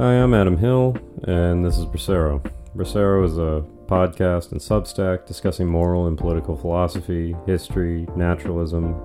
Hi, 0.00 0.14
I'm 0.14 0.32
Adam 0.32 0.56
Hill, 0.56 0.96
and 1.24 1.62
this 1.62 1.76
is 1.76 1.84
Bracero. 1.84 2.40
Bracero 2.74 3.22
is 3.22 3.36
a 3.36 3.62
podcast 3.84 4.50
and 4.50 4.58
Substack 4.58 5.26
discussing 5.26 5.66
moral 5.66 6.06
and 6.06 6.16
political 6.16 6.56
philosophy, 6.56 7.36
history, 7.44 8.08
naturalism, 8.16 8.98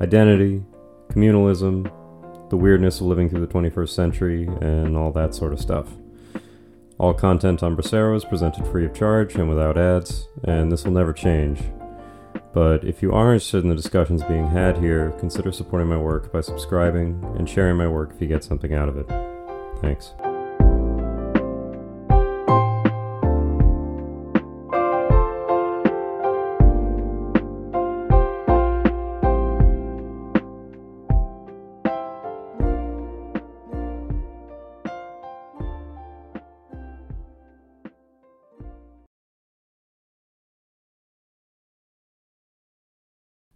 identity, 0.00 0.64
communalism, 1.10 1.92
the 2.48 2.56
weirdness 2.56 3.02
of 3.02 3.08
living 3.08 3.28
through 3.28 3.46
the 3.46 3.52
21st 3.52 3.90
century, 3.90 4.46
and 4.62 4.96
all 4.96 5.12
that 5.12 5.34
sort 5.34 5.52
of 5.52 5.60
stuff. 5.60 5.88
All 6.96 7.12
content 7.12 7.62
on 7.62 7.76
Bracero 7.76 8.16
is 8.16 8.24
presented 8.24 8.66
free 8.68 8.86
of 8.86 8.94
charge 8.94 9.34
and 9.34 9.46
without 9.46 9.76
ads, 9.76 10.26
and 10.44 10.72
this 10.72 10.84
will 10.84 10.92
never 10.92 11.12
change. 11.12 11.60
But 12.54 12.82
if 12.82 13.02
you 13.02 13.12
are 13.12 13.34
interested 13.34 13.62
in 13.62 13.68
the 13.68 13.76
discussions 13.76 14.22
being 14.22 14.48
had 14.48 14.78
here, 14.78 15.10
consider 15.18 15.52
supporting 15.52 15.90
my 15.90 15.98
work 15.98 16.32
by 16.32 16.40
subscribing 16.40 17.22
and 17.36 17.46
sharing 17.46 17.76
my 17.76 17.88
work 17.88 18.12
if 18.14 18.22
you 18.22 18.26
get 18.26 18.42
something 18.42 18.72
out 18.72 18.88
of 18.88 18.96
it. 18.96 19.06
Thanks. 19.82 20.14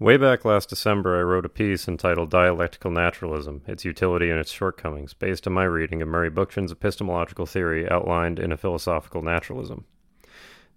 Way 0.04 0.18
back 0.18 0.44
last 0.44 0.68
December, 0.68 1.18
I 1.18 1.22
wrote 1.22 1.46
a 1.46 1.48
piece 1.48 1.88
entitled 1.88 2.28
Dialectical 2.28 2.90
Naturalism 2.90 3.62
Its 3.66 3.86
Utility 3.86 4.28
and 4.28 4.38
Its 4.38 4.50
Shortcomings, 4.50 5.14
based 5.14 5.46
on 5.46 5.54
my 5.54 5.64
reading 5.64 6.02
of 6.02 6.08
Murray 6.08 6.30
Bookchin's 6.30 6.70
epistemological 6.70 7.46
theory 7.46 7.88
outlined 7.88 8.38
in 8.38 8.52
A 8.52 8.58
Philosophical 8.58 9.22
Naturalism. 9.22 9.86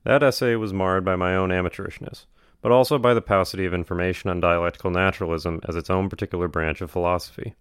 That 0.06 0.24
essay 0.24 0.56
was 0.56 0.72
marred 0.72 1.04
by 1.04 1.18
my 1.18 1.36
own 1.36 1.50
amateurishness, 1.50 2.26
but 2.62 2.72
also 2.72 2.98
by 2.98 3.14
the 3.14 3.22
paucity 3.22 3.66
of 3.66 3.74
information 3.74 4.30
on 4.30 4.40
dialectical 4.40 4.92
naturalism 4.92 5.60
as 5.68 5.76
its 5.76 5.90
own 5.90 6.08
particular 6.08 6.48
branch 6.48 6.80
of 6.80 6.90
philosophy, 6.90 7.54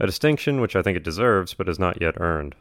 a 0.00 0.06
distinction 0.06 0.62
which 0.62 0.74
I 0.74 0.80
think 0.80 0.96
it 0.96 1.04
deserves 1.04 1.52
but 1.52 1.66
has 1.66 1.78
not 1.78 2.00
yet 2.00 2.18
earned. 2.22 2.54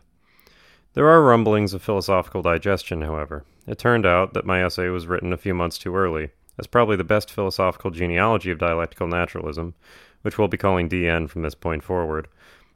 There 0.94 1.08
are 1.08 1.24
rumblings 1.24 1.74
of 1.74 1.82
philosophical 1.82 2.42
digestion, 2.42 3.04
however. 3.04 3.46
It 3.66 3.80
turned 3.80 4.06
out 4.06 4.34
that 4.34 4.46
my 4.46 4.62
essay 4.62 4.90
was 4.90 5.08
written 5.08 5.32
a 5.32 5.38
few 5.38 5.54
months 5.54 5.78
too 5.78 5.96
early 5.96 6.32
as 6.58 6.68
probably 6.68 6.96
the 6.96 7.04
best 7.04 7.32
philosophical 7.32 7.92
genealogy 7.92 8.52
of 8.52 8.60
dialectical 8.60 9.08
naturalism, 9.08 9.74
which 10.22 10.38
we'll 10.38 10.48
be 10.48 10.58
calling 10.58 10.90
DN 10.90 11.30
from 11.30 11.42
this 11.42 11.56
point 11.56 11.84
forward, 11.84 12.28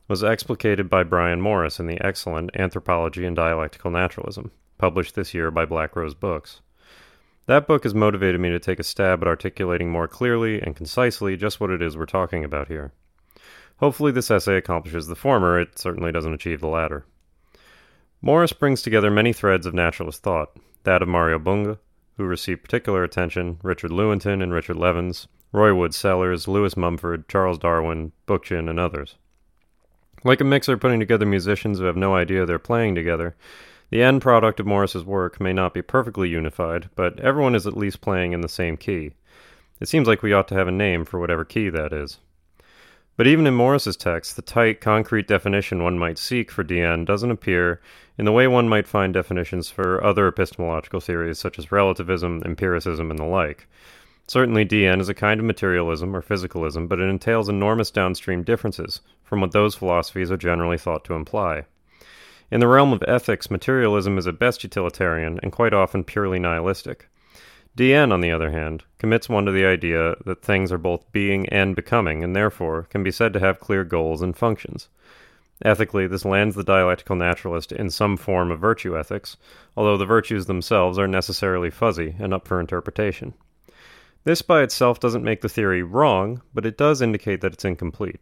was 0.07 0.23
explicated 0.23 0.89
by 0.89 1.03
Brian 1.03 1.41
Morris 1.41 1.79
in 1.79 1.87
the 1.87 2.03
excellent 2.05 2.51
Anthropology 2.55 3.25
and 3.25 3.35
Dialectical 3.35 3.91
Naturalism, 3.91 4.51
published 4.77 5.15
this 5.15 5.33
year 5.33 5.49
by 5.51 5.65
Black 5.65 5.95
Rose 5.95 6.13
Books. 6.13 6.61
That 7.47 7.67
book 7.67 7.83
has 7.83 7.93
motivated 7.93 8.41
me 8.41 8.49
to 8.49 8.59
take 8.59 8.79
a 8.79 8.83
stab 8.83 9.21
at 9.21 9.27
articulating 9.27 9.91
more 9.91 10.07
clearly 10.07 10.61
and 10.61 10.75
concisely 10.75 11.37
just 11.37 11.59
what 11.59 11.69
it 11.69 11.81
is 11.81 11.95
we're 11.95 12.05
talking 12.05 12.43
about 12.43 12.67
here. 12.67 12.91
Hopefully, 13.77 14.11
this 14.11 14.31
essay 14.31 14.57
accomplishes 14.57 15.07
the 15.07 15.15
former, 15.15 15.59
it 15.59 15.77
certainly 15.77 16.11
doesn't 16.11 16.33
achieve 16.33 16.61
the 16.61 16.67
latter. 16.67 17.05
Morris 18.21 18.53
brings 18.53 18.81
together 18.81 19.11
many 19.11 19.33
threads 19.33 19.65
of 19.65 19.73
naturalist 19.73 20.23
thought 20.23 20.57
that 20.83 21.01
of 21.01 21.07
Mario 21.07 21.37
Bunge, 21.37 21.77
who 22.17 22.23
received 22.23 22.63
particular 22.63 23.03
attention 23.03 23.59
Richard 23.63 23.91
Lewontin 23.91 24.41
and 24.41 24.53
Richard 24.53 24.77
Levins, 24.77 25.27
Roy 25.51 25.73
Wood 25.73 25.93
Sellars, 25.93 26.47
Lewis 26.47 26.75
Mumford, 26.75 27.27
Charles 27.27 27.57
Darwin, 27.57 28.11
Bookchin, 28.27 28.69
and 28.69 28.79
others. 28.79 29.15
Like 30.23 30.41
a 30.41 30.43
mixer 30.43 30.77
putting 30.77 30.99
together 30.99 31.25
musicians 31.25 31.77
who 31.77 31.85
have 31.85 31.95
no 31.95 32.15
idea 32.15 32.45
they're 32.45 32.59
playing 32.59 32.95
together, 32.95 33.35
the 33.89 34.01
end 34.01 34.21
product 34.21 34.59
of 34.59 34.65
Morris's 34.65 35.05
work 35.05 35.39
may 35.39 35.53
not 35.53 35.73
be 35.73 35.81
perfectly 35.81 36.27
unified, 36.27 36.89
but 36.95 37.19
everyone 37.19 37.55
is 37.55 37.67
at 37.67 37.77
least 37.77 38.01
playing 38.01 38.33
in 38.33 38.41
the 38.41 38.49
same 38.49 38.77
key. 38.77 39.11
It 39.79 39.87
seems 39.87 40.07
like 40.07 40.23
we 40.23 40.33
ought 40.33 40.47
to 40.47 40.55
have 40.55 40.67
a 40.67 40.71
name 40.71 41.05
for 41.05 41.19
whatever 41.19 41.45
key 41.45 41.69
that 41.69 41.93
is. 41.93 42.19
But 43.17 43.27
even 43.27 43.47
in 43.47 43.53
Morris's 43.53 43.95
text, 43.95 44.35
the 44.35 44.41
tight, 44.41 44.81
concrete 44.81 45.27
definition 45.27 45.83
one 45.83 45.97
might 45.97 46.17
seek 46.17 46.51
for 46.51 46.65
DN 46.65 47.05
doesn't 47.05 47.31
appear 47.31 47.79
in 48.17 48.25
the 48.25 48.31
way 48.31 48.45
one 48.47 48.67
might 48.67 48.87
find 48.87 49.13
definitions 49.13 49.69
for 49.69 50.03
other 50.03 50.27
epistemological 50.27 50.99
theories 50.99 51.39
such 51.39 51.57
as 51.57 51.71
relativism, 51.71 52.41
empiricism, 52.43 53.09
and 53.09 53.19
the 53.19 53.25
like. 53.25 53.67
Certainly, 54.27 54.65
DN 54.65 54.99
is 54.99 55.07
a 55.07 55.13
kind 55.13 55.39
of 55.39 55.45
materialism 55.45 56.15
or 56.15 56.21
physicalism, 56.21 56.89
but 56.89 56.99
it 56.99 57.07
entails 57.07 57.47
enormous 57.47 57.91
downstream 57.91 58.43
differences 58.43 59.01
from 59.23 59.39
what 59.39 59.51
those 59.51 59.75
philosophies 59.75 60.31
are 60.31 60.37
generally 60.37 60.77
thought 60.77 61.05
to 61.05 61.13
imply. 61.13 61.65
In 62.51 62.59
the 62.59 62.67
realm 62.67 62.91
of 62.91 63.03
ethics, 63.07 63.49
materialism 63.49 64.17
is 64.17 64.27
at 64.27 64.39
best 64.39 64.63
utilitarian 64.63 65.39
and 65.41 65.51
quite 65.51 65.73
often 65.73 66.03
purely 66.03 66.39
nihilistic. 66.39 67.07
DN, 67.77 68.13
on 68.13 68.21
the 68.21 68.31
other 68.31 68.51
hand, 68.51 68.83
commits 68.99 69.27
one 69.27 69.45
to 69.45 69.51
the 69.51 69.65
idea 69.65 70.15
that 70.25 70.41
things 70.41 70.71
are 70.71 70.77
both 70.77 71.11
being 71.11 71.47
and 71.49 71.75
becoming, 71.75 72.23
and 72.23 72.33
therefore 72.33 72.83
can 72.83 73.03
be 73.03 73.11
said 73.11 73.33
to 73.33 73.39
have 73.39 73.59
clear 73.59 73.83
goals 73.83 74.21
and 74.21 74.37
functions. 74.37 74.87
Ethically, 75.63 76.07
this 76.07 76.25
lands 76.25 76.55
the 76.55 76.63
dialectical 76.63 77.15
naturalist 77.15 77.71
in 77.71 77.89
some 77.89 78.15
form 78.15 78.51
of 78.51 78.59
virtue 78.59 78.97
ethics, 78.97 79.35
although 79.75 79.97
the 79.97 80.05
virtues 80.05 80.45
themselves 80.45 80.97
are 80.97 81.07
necessarily 81.07 81.69
fuzzy 81.69 82.15
and 82.17 82.33
up 82.33 82.47
for 82.47 82.59
interpretation. 82.59 83.33
This 84.23 84.41
by 84.41 84.63
itself 84.63 84.99
doesn't 84.99 85.23
make 85.23 85.41
the 85.41 85.49
theory 85.49 85.83
wrong, 85.83 86.41
but 86.53 86.65
it 86.65 86.77
does 86.77 87.01
indicate 87.01 87.41
that 87.41 87.53
it's 87.53 87.65
incomplete. 87.65 88.19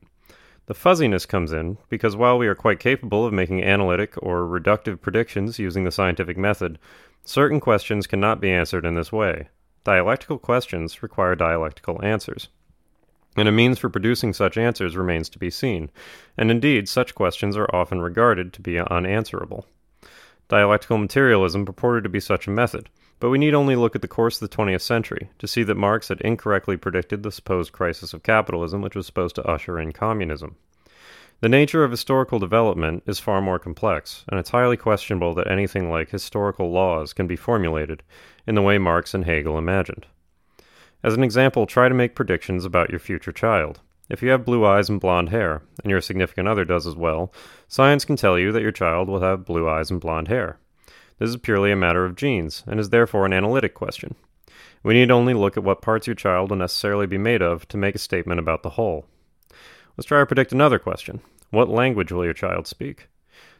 The 0.66 0.74
fuzziness 0.74 1.26
comes 1.26 1.52
in 1.52 1.78
because 1.90 2.16
while 2.16 2.38
we 2.38 2.48
are 2.48 2.56
quite 2.56 2.80
capable 2.80 3.26
of 3.26 3.34
making 3.34 3.64
analytic 3.64 4.14
or 4.18 4.42
reductive 4.42 5.02
predictions 5.02 5.60
using 5.60 5.84
the 5.84 5.92
scientific 5.92 6.38
method, 6.38 6.80
certain 7.26 7.60
questions 7.60 8.08
cannot 8.08 8.42
be 8.42 8.52
answered 8.52 8.86
in 8.86 8.96
this 8.96 9.12
way. 9.12 9.50
Dialectical 9.84 10.38
questions 10.38 11.04
require 11.04 11.36
dialectical 11.36 12.04
answers. 12.04 12.50
And 13.36 13.48
a 13.48 13.52
means 13.52 13.80
for 13.80 13.90
producing 13.90 14.32
such 14.34 14.58
answers 14.58 14.96
remains 14.96 15.28
to 15.30 15.40
be 15.40 15.50
seen, 15.50 15.90
and 16.38 16.52
indeed 16.52 16.88
such 16.88 17.16
questions 17.16 17.58
are 17.58 17.74
often 17.76 18.02
regarded 18.02 18.54
to 18.54 18.62
be 18.62 18.78
unanswerable. 18.78 19.66
Dialectical 20.50 20.98
materialism 20.98 21.66
purported 21.66 22.04
to 22.04 22.10
be 22.10 22.20
such 22.20 22.48
a 22.48 22.52
method, 22.52 22.90
but 23.20 23.30
we 23.30 23.38
need 23.38 23.54
only 23.54 23.76
look 23.76 23.96
at 23.96 24.02
the 24.02 24.08
course 24.08 24.42
of 24.42 24.50
the 24.50 24.56
20th 24.56 24.82
century 24.82 25.30
to 25.40 25.48
see 25.48 25.64
that 25.64 25.76
Marx 25.76 26.10
had 26.10 26.22
incorrectly 26.22 26.78
predicted 26.78 27.24
the 27.24 27.32
supposed 27.32 27.72
crisis 27.72 28.14
of 28.14 28.22
capitalism, 28.22 28.82
which 28.82 28.96
was 28.96 29.06
supposed 29.06 29.36
to 29.36 29.48
usher 29.48 29.80
in 29.80 29.94
communism. 29.94 30.56
The 31.44 31.50
nature 31.50 31.84
of 31.84 31.92
historical 31.92 32.40
development 32.40 33.04
is 33.06 33.20
far 33.20 33.42
more 33.42 33.60
complex, 33.60 34.24
and 34.30 34.40
it's 34.40 34.52
highly 34.52 34.78
questionable 34.78 35.34
that 35.34 35.52
anything 35.52 35.90
like 35.90 36.10
historical 36.10 36.72
laws 36.72 37.12
can 37.12 37.28
be 37.28 37.36
formulated 37.36 38.02
in 38.48 38.56
the 38.56 38.62
way 38.62 38.78
Marx 38.78 39.14
and 39.14 39.26
Hegel 39.26 39.58
imagined. 39.58 40.06
As 41.04 41.16
an 41.16 41.22
example, 41.22 41.66
try 41.66 41.90
to 41.90 41.94
make 41.94 42.16
predictions 42.16 42.64
about 42.64 42.92
your 42.92 43.00
future 43.00 43.34
child. 43.34 43.82
If 44.10 44.22
you 44.22 44.30
have 44.30 44.46
blue 44.46 44.66
eyes 44.66 44.88
and 44.88 45.02
blonde 45.02 45.32
hair, 45.32 45.64
and 45.84 45.92
your 45.92 46.00
significant 46.00 46.48
other 46.48 46.64
does 46.64 46.88
as 46.88 46.96
well, 46.96 47.34
science 47.68 48.06
can 48.06 48.16
tell 48.16 48.40
you 48.40 48.54
that 48.54 48.62
your 48.62 48.72
child 48.72 49.10
will 49.10 49.20
have 49.20 49.44
blue 49.44 49.68
eyes 49.68 49.92
and 49.92 50.00
blonde 50.00 50.30
hair. 50.30 50.60
This 51.20 51.30
is 51.30 51.36
purely 51.36 51.74
a 51.74 51.76
matter 51.76 52.06
of 52.06 52.16
genes, 52.16 52.64
and 52.68 52.80
is 52.80 52.90
therefore 52.90 53.26
an 53.26 53.34
analytic 53.34 53.74
question. 53.74 54.16
We 54.82 54.94
need 54.94 55.12
only 55.12 55.34
look 55.34 55.58
at 55.58 55.64
what 55.66 55.82
parts 55.82 56.08
your 56.08 56.16
child 56.16 56.52
will 56.52 56.58
necessarily 56.58 57.06
be 57.06 57.18
made 57.18 57.42
of 57.42 57.68
to 57.68 57.76
make 57.76 57.96
a 57.96 58.00
statement 58.00 58.40
about 58.40 58.64
the 58.64 58.70
whole. 58.70 59.08
Let's 59.98 60.08
try 60.08 60.20
to 60.20 60.26
predict 60.26 60.52
another 60.52 60.80
question. 60.80 61.22
What 61.52 61.70
language 61.70 62.12
will 62.12 62.26
your 62.26 62.34
child 62.34 62.66
speak? 62.66 63.10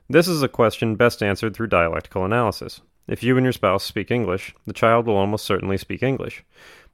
This 0.10 0.28
is 0.28 0.42
a 0.42 0.48
question 0.48 0.96
best 0.96 1.22
answered 1.22 1.56
through 1.56 1.68
dialectical 1.68 2.26
analysis. 2.26 2.82
If 3.08 3.22
you 3.22 3.38
and 3.38 3.46
your 3.46 3.54
spouse 3.54 3.84
speak 3.84 4.10
English, 4.10 4.56
the 4.66 4.74
child 4.74 5.06
will 5.06 5.16
almost 5.16 5.46
certainly 5.46 5.78
speak 5.78 6.02
English. 6.02 6.44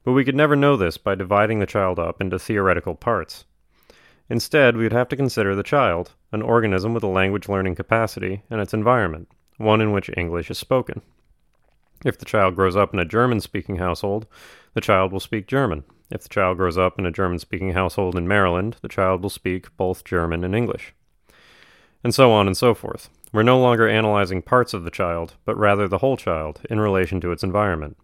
But 0.04 0.12
we 0.12 0.24
could 0.24 0.34
never 0.34 0.56
know 0.56 0.76
this 0.76 0.98
by 0.98 1.14
dividing 1.14 1.58
the 1.58 1.66
child 1.66 1.98
up 1.98 2.20
into 2.20 2.38
theoretical 2.38 2.94
parts. 2.94 3.44
Instead, 4.28 4.76
we 4.76 4.82
would 4.82 4.92
have 4.92 5.08
to 5.08 5.16
consider 5.16 5.56
the 5.56 5.62
child, 5.62 6.12
an 6.32 6.42
organism 6.42 6.94
with 6.94 7.02
a 7.02 7.08
language 7.08 7.48
learning 7.48 7.74
capacity, 7.74 8.42
and 8.50 8.60
its 8.60 8.74
environment 8.74 9.28
one 9.60 9.82
in 9.82 9.92
which 9.92 10.10
English 10.16 10.50
is 10.50 10.58
spoken. 10.58 11.02
If 12.04 12.18
the 12.18 12.24
child 12.24 12.56
grows 12.56 12.76
up 12.76 12.94
in 12.94 12.98
a 12.98 13.04
German 13.04 13.40
speaking 13.40 13.76
household, 13.76 14.26
the 14.74 14.80
child 14.80 15.12
will 15.12 15.20
speak 15.20 15.46
German. 15.46 15.84
If 16.10 16.22
the 16.22 16.28
child 16.28 16.56
grows 16.56 16.76
up 16.76 16.98
in 16.98 17.06
a 17.06 17.12
German 17.12 17.38
speaking 17.38 17.72
household 17.72 18.16
in 18.16 18.26
Maryland, 18.26 18.76
the 18.82 18.88
child 18.88 19.22
will 19.22 19.30
speak 19.30 19.74
both 19.76 20.04
German 20.04 20.44
and 20.44 20.54
English. 20.54 20.94
And 22.02 22.14
so 22.14 22.32
on 22.32 22.46
and 22.46 22.56
so 22.56 22.74
forth. 22.74 23.10
We're 23.32 23.42
no 23.42 23.60
longer 23.60 23.88
analyzing 23.88 24.42
parts 24.42 24.74
of 24.74 24.84
the 24.84 24.90
child, 24.90 25.34
but 25.44 25.56
rather 25.56 25.86
the 25.86 25.98
whole 25.98 26.16
child 26.16 26.62
in 26.68 26.80
relation 26.80 27.20
to 27.20 27.30
its 27.30 27.44
environment. 27.44 27.96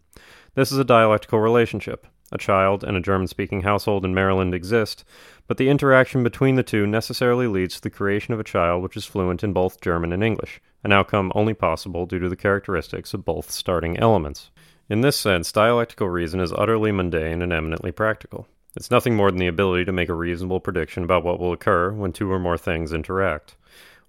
This 0.54 0.70
is 0.70 0.78
a 0.78 0.84
dialectical 0.84 1.40
relationship. 1.40 2.06
A 2.32 2.38
child 2.38 2.82
and 2.82 2.96
a 2.96 3.00
German 3.00 3.28
speaking 3.28 3.62
household 3.62 4.04
in 4.04 4.14
Maryland 4.14 4.52
exist, 4.52 5.04
but 5.46 5.58
the 5.58 5.68
interaction 5.68 6.24
between 6.24 6.56
the 6.56 6.64
two 6.64 6.86
necessarily 6.86 7.46
leads 7.46 7.76
to 7.76 7.82
the 7.82 7.90
creation 7.90 8.34
of 8.34 8.40
a 8.40 8.44
child 8.44 8.82
which 8.82 8.96
is 8.96 9.04
fluent 9.04 9.44
in 9.44 9.52
both 9.52 9.80
German 9.80 10.12
and 10.12 10.24
English, 10.24 10.60
an 10.82 10.92
outcome 10.92 11.30
only 11.34 11.54
possible 11.54 12.04
due 12.04 12.18
to 12.18 12.28
the 12.28 12.34
characteristics 12.34 13.14
of 13.14 13.24
both 13.24 13.50
starting 13.50 13.96
elements. 13.98 14.50
In 14.88 15.00
this 15.00 15.16
sense, 15.16 15.50
dialectical 15.50 16.08
reason 16.08 16.38
is 16.38 16.52
utterly 16.52 16.92
mundane 16.92 17.42
and 17.42 17.52
eminently 17.52 17.90
practical. 17.90 18.46
It's 18.76 18.90
nothing 18.90 19.16
more 19.16 19.32
than 19.32 19.40
the 19.40 19.48
ability 19.48 19.84
to 19.86 19.92
make 19.92 20.08
a 20.08 20.14
reasonable 20.14 20.60
prediction 20.60 21.02
about 21.02 21.24
what 21.24 21.40
will 21.40 21.52
occur 21.52 21.90
when 21.90 22.12
two 22.12 22.30
or 22.30 22.38
more 22.38 22.56
things 22.56 22.92
interact. 22.92 23.56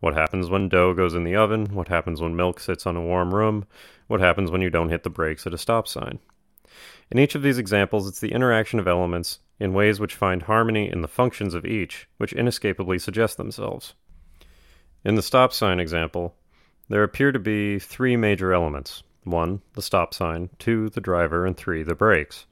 What 0.02 0.14
happens 0.14 0.52
when 0.52 0.70
dough 0.70 0.94
goes 0.94 1.16
in 1.16 1.24
the 1.24 1.36
oven? 1.36 1.74
What 1.74 1.88
happens 1.88 2.22
when 2.22 2.36
milk 2.36 2.60
sits 2.60 2.86
on 2.86 2.96
a 2.96 3.02
warm 3.02 3.34
room? 3.34 3.66
What 4.06 4.20
happens 4.20 4.52
when 4.52 4.62
you 4.62 4.70
don't 4.70 4.90
hit 4.90 5.02
the 5.02 5.10
brakes 5.10 5.48
at 5.48 5.54
a 5.54 5.58
stop 5.58 5.88
sign? 5.88 6.20
In 7.10 7.18
each 7.18 7.34
of 7.34 7.42
these 7.42 7.58
examples, 7.58 8.08
it's 8.08 8.20
the 8.20 8.32
interaction 8.32 8.80
of 8.80 8.88
elements 8.88 9.40
in 9.60 9.74
ways 9.74 10.00
which 10.00 10.14
find 10.14 10.44
harmony 10.44 10.92
in 10.92 11.02
the 11.02 11.08
functions 11.08 11.56
of 11.56 11.66
each, 11.66 12.08
which 12.18 12.34
inescapably 12.34 13.00
suggest 13.00 13.38
themselves. 13.38 13.96
In 15.04 15.16
the 15.16 15.24
stop 15.24 15.54
sign 15.54 15.80
example, 15.80 16.36
there 16.88 17.02
appear 17.02 17.32
to 17.32 17.40
be 17.40 17.80
three 17.80 18.16
major 18.16 18.54
elements 18.54 19.02
1. 19.28 19.62
The 19.74 19.82
stop 19.82 20.14
sign, 20.14 20.50
2. 20.60 20.90
The 20.90 21.02
driver, 21.02 21.46
and 21.46 21.56
3. 21.56 21.84
The 21.84 21.96
brakes. 21.96 22.46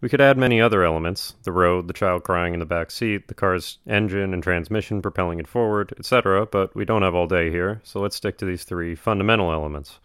We 0.00 0.10
could 0.10 0.20
add 0.20 0.36
many 0.36 0.60
other 0.60 0.84
elements 0.84 1.34
the 1.44 1.52
road, 1.52 1.88
the 1.88 1.94
child 1.94 2.24
crying 2.24 2.52
in 2.52 2.60
the 2.60 2.66
back 2.66 2.90
seat, 2.90 3.28
the 3.28 3.32
car's 3.32 3.78
engine 3.86 4.34
and 4.34 4.42
transmission 4.42 5.00
propelling 5.00 5.38
it 5.38 5.48
forward, 5.48 5.94
etc., 5.98 6.44
but 6.44 6.74
we 6.74 6.84
don't 6.84 7.00
have 7.00 7.14
all 7.14 7.26
day 7.26 7.50
here, 7.50 7.80
so 7.84 8.00
let's 8.00 8.14
stick 8.14 8.36
to 8.36 8.44
these 8.44 8.64
three 8.64 8.94
fundamental 8.94 9.50
elements. 9.50 10.00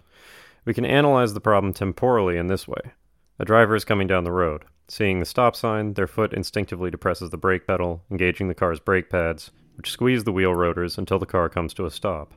We 0.63 0.73
can 0.73 0.85
analyze 0.85 1.33
the 1.33 1.41
problem 1.41 1.73
temporally 1.73 2.37
in 2.37 2.47
this 2.47 2.65
way. 2.65 2.93
A 3.39 3.45
driver 3.45 3.75
is 3.75 3.83
coming 3.83 4.07
down 4.07 4.23
the 4.23 4.31
road. 4.31 4.63
Seeing 4.87 5.19
the 5.19 5.25
stop 5.25 5.55
sign, 5.55 5.95
their 5.95 6.07
foot 6.07 6.31
instinctively 6.31 6.89
depresses 6.89 7.29
the 7.29 7.37
brake 7.37 7.67
pedal, 7.67 8.03
engaging 8.09 8.47
the 8.47 8.55
car's 8.55 8.79
brake 8.79 9.09
pads, 9.09 9.51
which 9.75 9.91
squeeze 9.91 10.23
the 10.23 10.31
wheel 10.31 10.55
rotors 10.55 10.97
until 10.97 11.19
the 11.19 11.25
car 11.25 11.49
comes 11.49 11.73
to 11.73 11.85
a 11.85 11.91
stop. 11.91 12.33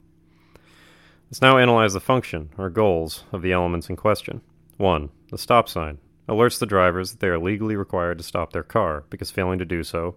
Let's 1.32 1.40
now 1.40 1.56
analyze 1.56 1.94
the 1.94 2.00
function, 2.00 2.50
or 2.58 2.68
goals, 2.68 3.24
of 3.32 3.40
the 3.40 3.52
elements 3.52 3.88
in 3.88 3.96
question. 3.96 4.42
1. 4.76 5.08
The 5.30 5.38
stop 5.38 5.66
sign 5.66 5.96
alerts 6.28 6.58
the 6.58 6.66
drivers 6.66 7.10
that 7.10 7.20
they 7.20 7.28
are 7.28 7.38
legally 7.38 7.74
required 7.74 8.18
to 8.18 8.24
stop 8.24 8.52
their 8.52 8.62
car, 8.62 9.04
because 9.08 9.30
failing 9.30 9.58
to 9.58 9.64
do 9.64 9.82
so 9.82 10.16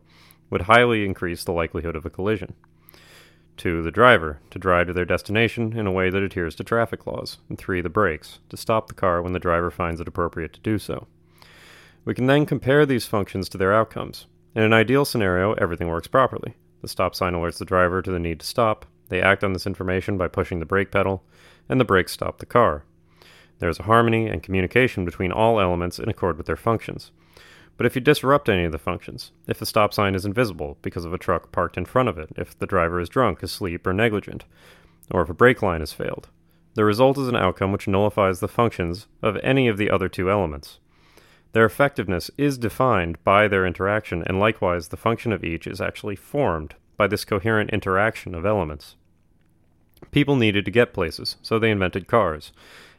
would 0.49 0.63
highly 0.63 1.05
increase 1.05 1.45
the 1.45 1.53
likelihood 1.53 1.95
of 1.95 2.05
a 2.05 2.09
collision. 2.09 2.53
2. 3.55 3.81
The 3.81 3.91
driver, 3.91 4.41
to 4.49 4.59
drive 4.59 4.87
to 4.87 4.93
their 4.93 5.05
destination 5.05 5.79
in 5.79 5.87
a 5.87 5.91
way 5.93 6.09
that 6.09 6.21
adheres 6.21 6.53
to 6.55 6.65
traffic 6.65 7.07
laws. 7.07 7.37
And 7.47 7.57
3. 7.57 7.79
The 7.79 7.87
brakes, 7.87 8.39
to 8.49 8.57
stop 8.57 8.89
the 8.89 8.93
car 8.93 9.21
when 9.21 9.31
the 9.31 9.39
driver 9.39 9.71
finds 9.71 10.01
it 10.01 10.09
appropriate 10.09 10.51
to 10.51 10.59
do 10.59 10.77
so. 10.77 11.07
We 12.03 12.13
can 12.13 12.25
then 12.25 12.45
compare 12.45 12.85
these 12.85 13.05
functions 13.05 13.47
to 13.47 13.57
their 13.57 13.73
outcomes. 13.73 14.25
In 14.53 14.63
an 14.63 14.73
ideal 14.73 15.05
scenario, 15.05 15.53
everything 15.53 15.87
works 15.87 16.07
properly. 16.07 16.55
The 16.81 16.89
stop 16.89 17.15
sign 17.15 17.31
alerts 17.31 17.59
the 17.59 17.63
driver 17.63 18.01
to 18.01 18.11
the 18.11 18.19
need 18.19 18.41
to 18.41 18.45
stop, 18.45 18.85
they 19.09 19.21
act 19.21 19.43
on 19.43 19.53
this 19.53 19.67
information 19.67 20.17
by 20.17 20.27
pushing 20.27 20.59
the 20.59 20.65
brake 20.65 20.91
pedal, 20.91 21.23
and 21.69 21.79
the 21.79 21.85
brakes 21.85 22.11
stop 22.11 22.39
the 22.39 22.45
car. 22.45 22.83
There 23.59 23.69
is 23.69 23.79
a 23.79 23.83
harmony 23.83 24.27
and 24.27 24.43
communication 24.43 25.05
between 25.05 25.31
all 25.31 25.59
elements 25.59 25.99
in 25.99 26.09
accord 26.09 26.37
with 26.37 26.47
their 26.47 26.55
functions. 26.55 27.11
But 27.77 27.85
if 27.85 27.95
you 27.95 28.01
disrupt 28.01 28.49
any 28.49 28.63
of 28.63 28.71
the 28.71 28.77
functions, 28.77 29.31
if 29.47 29.59
the 29.59 29.65
stop 29.65 29.93
sign 29.93 30.15
is 30.15 30.25
invisible 30.25 30.77
because 30.81 31.05
of 31.05 31.13
a 31.13 31.17
truck 31.17 31.51
parked 31.51 31.77
in 31.77 31.85
front 31.85 32.09
of 32.09 32.17
it, 32.17 32.29
if 32.37 32.57
the 32.57 32.65
driver 32.65 32.99
is 32.99 33.09
drunk, 33.09 33.43
asleep, 33.43 33.85
or 33.85 33.93
negligent, 33.93 34.45
or 35.11 35.21
if 35.21 35.29
a 35.29 35.33
brake 35.33 35.61
line 35.61 35.81
has 35.81 35.93
failed, 35.93 36.29
the 36.73 36.85
result 36.85 37.17
is 37.17 37.27
an 37.27 37.35
outcome 37.35 37.71
which 37.71 37.87
nullifies 37.87 38.39
the 38.39 38.47
functions 38.47 39.07
of 39.21 39.37
any 39.43 39.67
of 39.67 39.77
the 39.77 39.89
other 39.89 40.09
two 40.09 40.29
elements. 40.29 40.79
Their 41.51 41.65
effectiveness 41.65 42.29
is 42.37 42.57
defined 42.57 43.23
by 43.23 43.47
their 43.47 43.65
interaction, 43.65 44.23
and 44.25 44.39
likewise 44.39 44.89
the 44.89 44.97
function 44.97 45.31
of 45.31 45.43
each 45.43 45.67
is 45.67 45.79
actually 45.79 46.17
formed 46.17 46.75
by 46.97 47.07
this 47.07 47.25
coherent 47.25 47.69
interaction 47.71 48.35
of 48.35 48.45
elements. 48.45 48.95
People 50.11 50.35
needed 50.35 50.65
to 50.65 50.71
get 50.71 50.93
places, 50.93 51.37
so 51.41 51.57
they 51.57 51.71
invented 51.71 52.07
cars. 52.07 52.51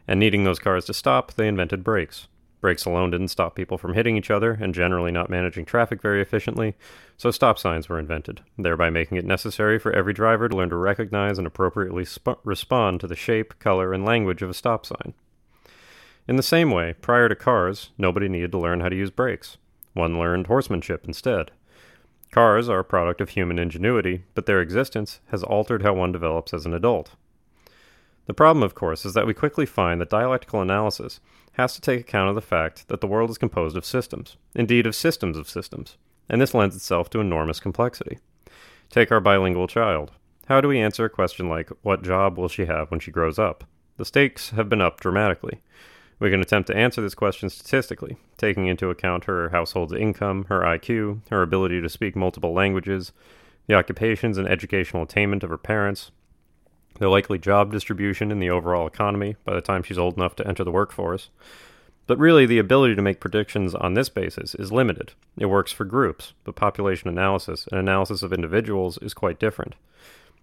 And 0.09 0.21
needing 0.21 0.45
those 0.45 0.59
cars 0.59 0.85
to 0.87 0.95
stop, 0.95 1.35
they 1.35 1.49
invented 1.49 1.85
brakes. 1.85 2.29
Brakes 2.61 2.85
alone 2.85 3.11
didn't 3.11 3.29
stop 3.29 3.55
people 3.55 3.79
from 3.79 3.95
hitting 3.95 4.17
each 4.17 4.31
other 4.31 4.59
and 4.61 4.75
generally 4.75 5.13
not 5.13 5.31
managing 5.31 5.65
traffic 5.65 6.01
very 6.01 6.23
efficiently, 6.23 6.75
so 7.17 7.31
stop 7.31 7.59
signs 7.59 7.89
were 7.89 7.99
invented, 7.99 8.41
thereby 8.59 8.91
making 8.91 9.19
it 9.19 9.25
necessary 9.25 9.79
for 9.79 9.93
every 9.93 10.13
driver 10.13 10.49
to 10.49 10.57
learn 10.57 10.71
to 10.71 10.77
recognize 10.77 11.39
and 11.39 11.47
appropriately 11.47 12.05
sp- 12.09 12.43
respond 12.45 13.01
to 13.01 13.07
the 13.07 13.15
shape, 13.15 13.59
color, 13.59 13.93
and 13.93 14.05
language 14.05 14.43
of 14.43 14.51
a 14.51 14.55
stop 14.55 14.87
sign. 14.87 15.15
In 16.27 16.37
the 16.37 16.43
same 16.43 16.71
way, 16.71 16.95
prior 16.95 17.29
to 17.29 17.37
cars, 17.37 17.91
nobody 17.99 18.29
needed 18.29 18.53
to 18.53 18.59
learn 18.59 18.81
how 18.81 18.89
to 18.89 18.97
use 18.97 19.11
brakes. 19.11 19.59
One 19.93 20.19
learned 20.19 20.49
horsemanship 20.49 21.05
instead. 21.07 21.53
Cars 22.31 22.69
are 22.69 22.81
a 22.81 22.85
product 22.85 23.21
of 23.21 23.31
human 23.31 23.59
ingenuity, 23.59 24.25
but 24.35 24.47
their 24.47 24.61
existence 24.61 25.21
has 25.29 25.43
altered 25.43 25.83
how 25.83 25.95
one 25.95 26.13
develops 26.13 26.53
as 26.53 26.67
an 26.67 26.75
adult. 26.75 27.17
The 28.27 28.35
problem, 28.35 28.63
of 28.63 28.75
course, 28.75 29.07
is 29.07 29.15
that 29.15 29.27
we 29.27 29.35
quickly 29.35 29.67
find 29.67 30.01
that 30.01 30.11
dialectical 30.11 30.61
analysis 30.61 31.21
has 31.53 31.75
to 31.75 31.81
take 31.81 32.01
account 32.01 32.29
of 32.29 32.35
the 32.35 32.41
fact 32.41 32.89
that 32.89 33.01
the 33.01 33.07
world 33.07 33.31
is 33.31 33.39
composed 33.39 33.77
of 33.77 33.87
systems, 33.87 34.37
indeed, 34.55 34.87
of 34.87 34.95
systems 34.95 35.39
of 35.39 35.49
systems, 35.49 35.97
and 36.29 36.41
this 36.41 36.55
lends 36.55 36.77
itself 36.77 37.09
to 37.11 37.21
enormous 37.21 37.61
complexity. 37.61 38.19
Take 38.91 39.11
our 39.11 39.21
bilingual 39.21 39.69
child. 39.69 40.13
How 40.47 40.61
do 40.61 40.69
we 40.69 40.81
answer 40.81 41.05
a 41.05 41.11
question 41.11 41.49
like, 41.49 41.71
What 41.83 42.03
job 42.03 42.37
will 42.37 42.49
she 42.49 42.67
have 42.67 42.91
when 42.91 43.01
she 43.01 43.11
grows 43.11 43.39
up? 43.39 43.65
The 43.97 44.05
stakes 44.05 44.51
have 44.51 44.69
been 44.69 44.81
up 44.81 45.01
dramatically. 45.01 45.61
We 46.19 46.31
can 46.31 46.41
attempt 46.41 46.69
to 46.69 46.77
answer 46.77 47.03
this 47.03 47.15
question 47.15 47.51
statistically, 47.51 48.17
taking 48.39 48.67
into 48.67 48.89
account 48.89 49.25
her 49.25 49.51
household's 49.51 49.93
income, 49.93 50.47
her 50.49 50.61
IQ, 50.61 51.21
her 51.29 51.43
ability 51.43 51.83
to 51.83 51.91
speak 51.91 52.17
multiple 52.17 52.55
languages, 52.55 53.13
the 53.67 53.75
occupations 53.75 54.39
and 54.39 54.49
educational 54.49 55.03
attainment 55.03 55.43
of 55.43 55.51
her 55.51 55.59
parents, 55.59 56.11
the 56.99 57.09
likely 57.09 57.39
job 57.39 57.71
distribution 57.71 58.31
in 58.31 58.41
the 58.41 58.49
overall 58.49 58.87
economy 58.87 59.37
by 59.45 59.53
the 59.53 59.61
time 59.61 59.83
she's 59.83 59.99
old 59.99 60.17
enough 60.17 60.35
to 60.37 60.47
enter 60.47 60.65
the 60.65 60.73
workforce. 60.73 61.29
But 62.07 62.19
really, 62.19 62.47
the 62.47 62.61
ability 62.61 62.95
to 62.95 63.03
make 63.03 63.21
predictions 63.21 63.75
on 63.75 63.93
this 63.93 64.09
basis 64.09 64.55
is 64.55 64.73
limited. 64.73 65.13
It 65.37 65.47
works 65.47 65.73
for 65.73 65.85
groups, 65.85 66.33
but 66.45 66.55
population 66.55 67.11
analysis 67.11 67.67
and 67.71 67.79
analysis 67.79 68.23
of 68.23 68.33
individuals 68.33 68.97
is 68.99 69.13
quite 69.13 69.41
different. 69.41 69.75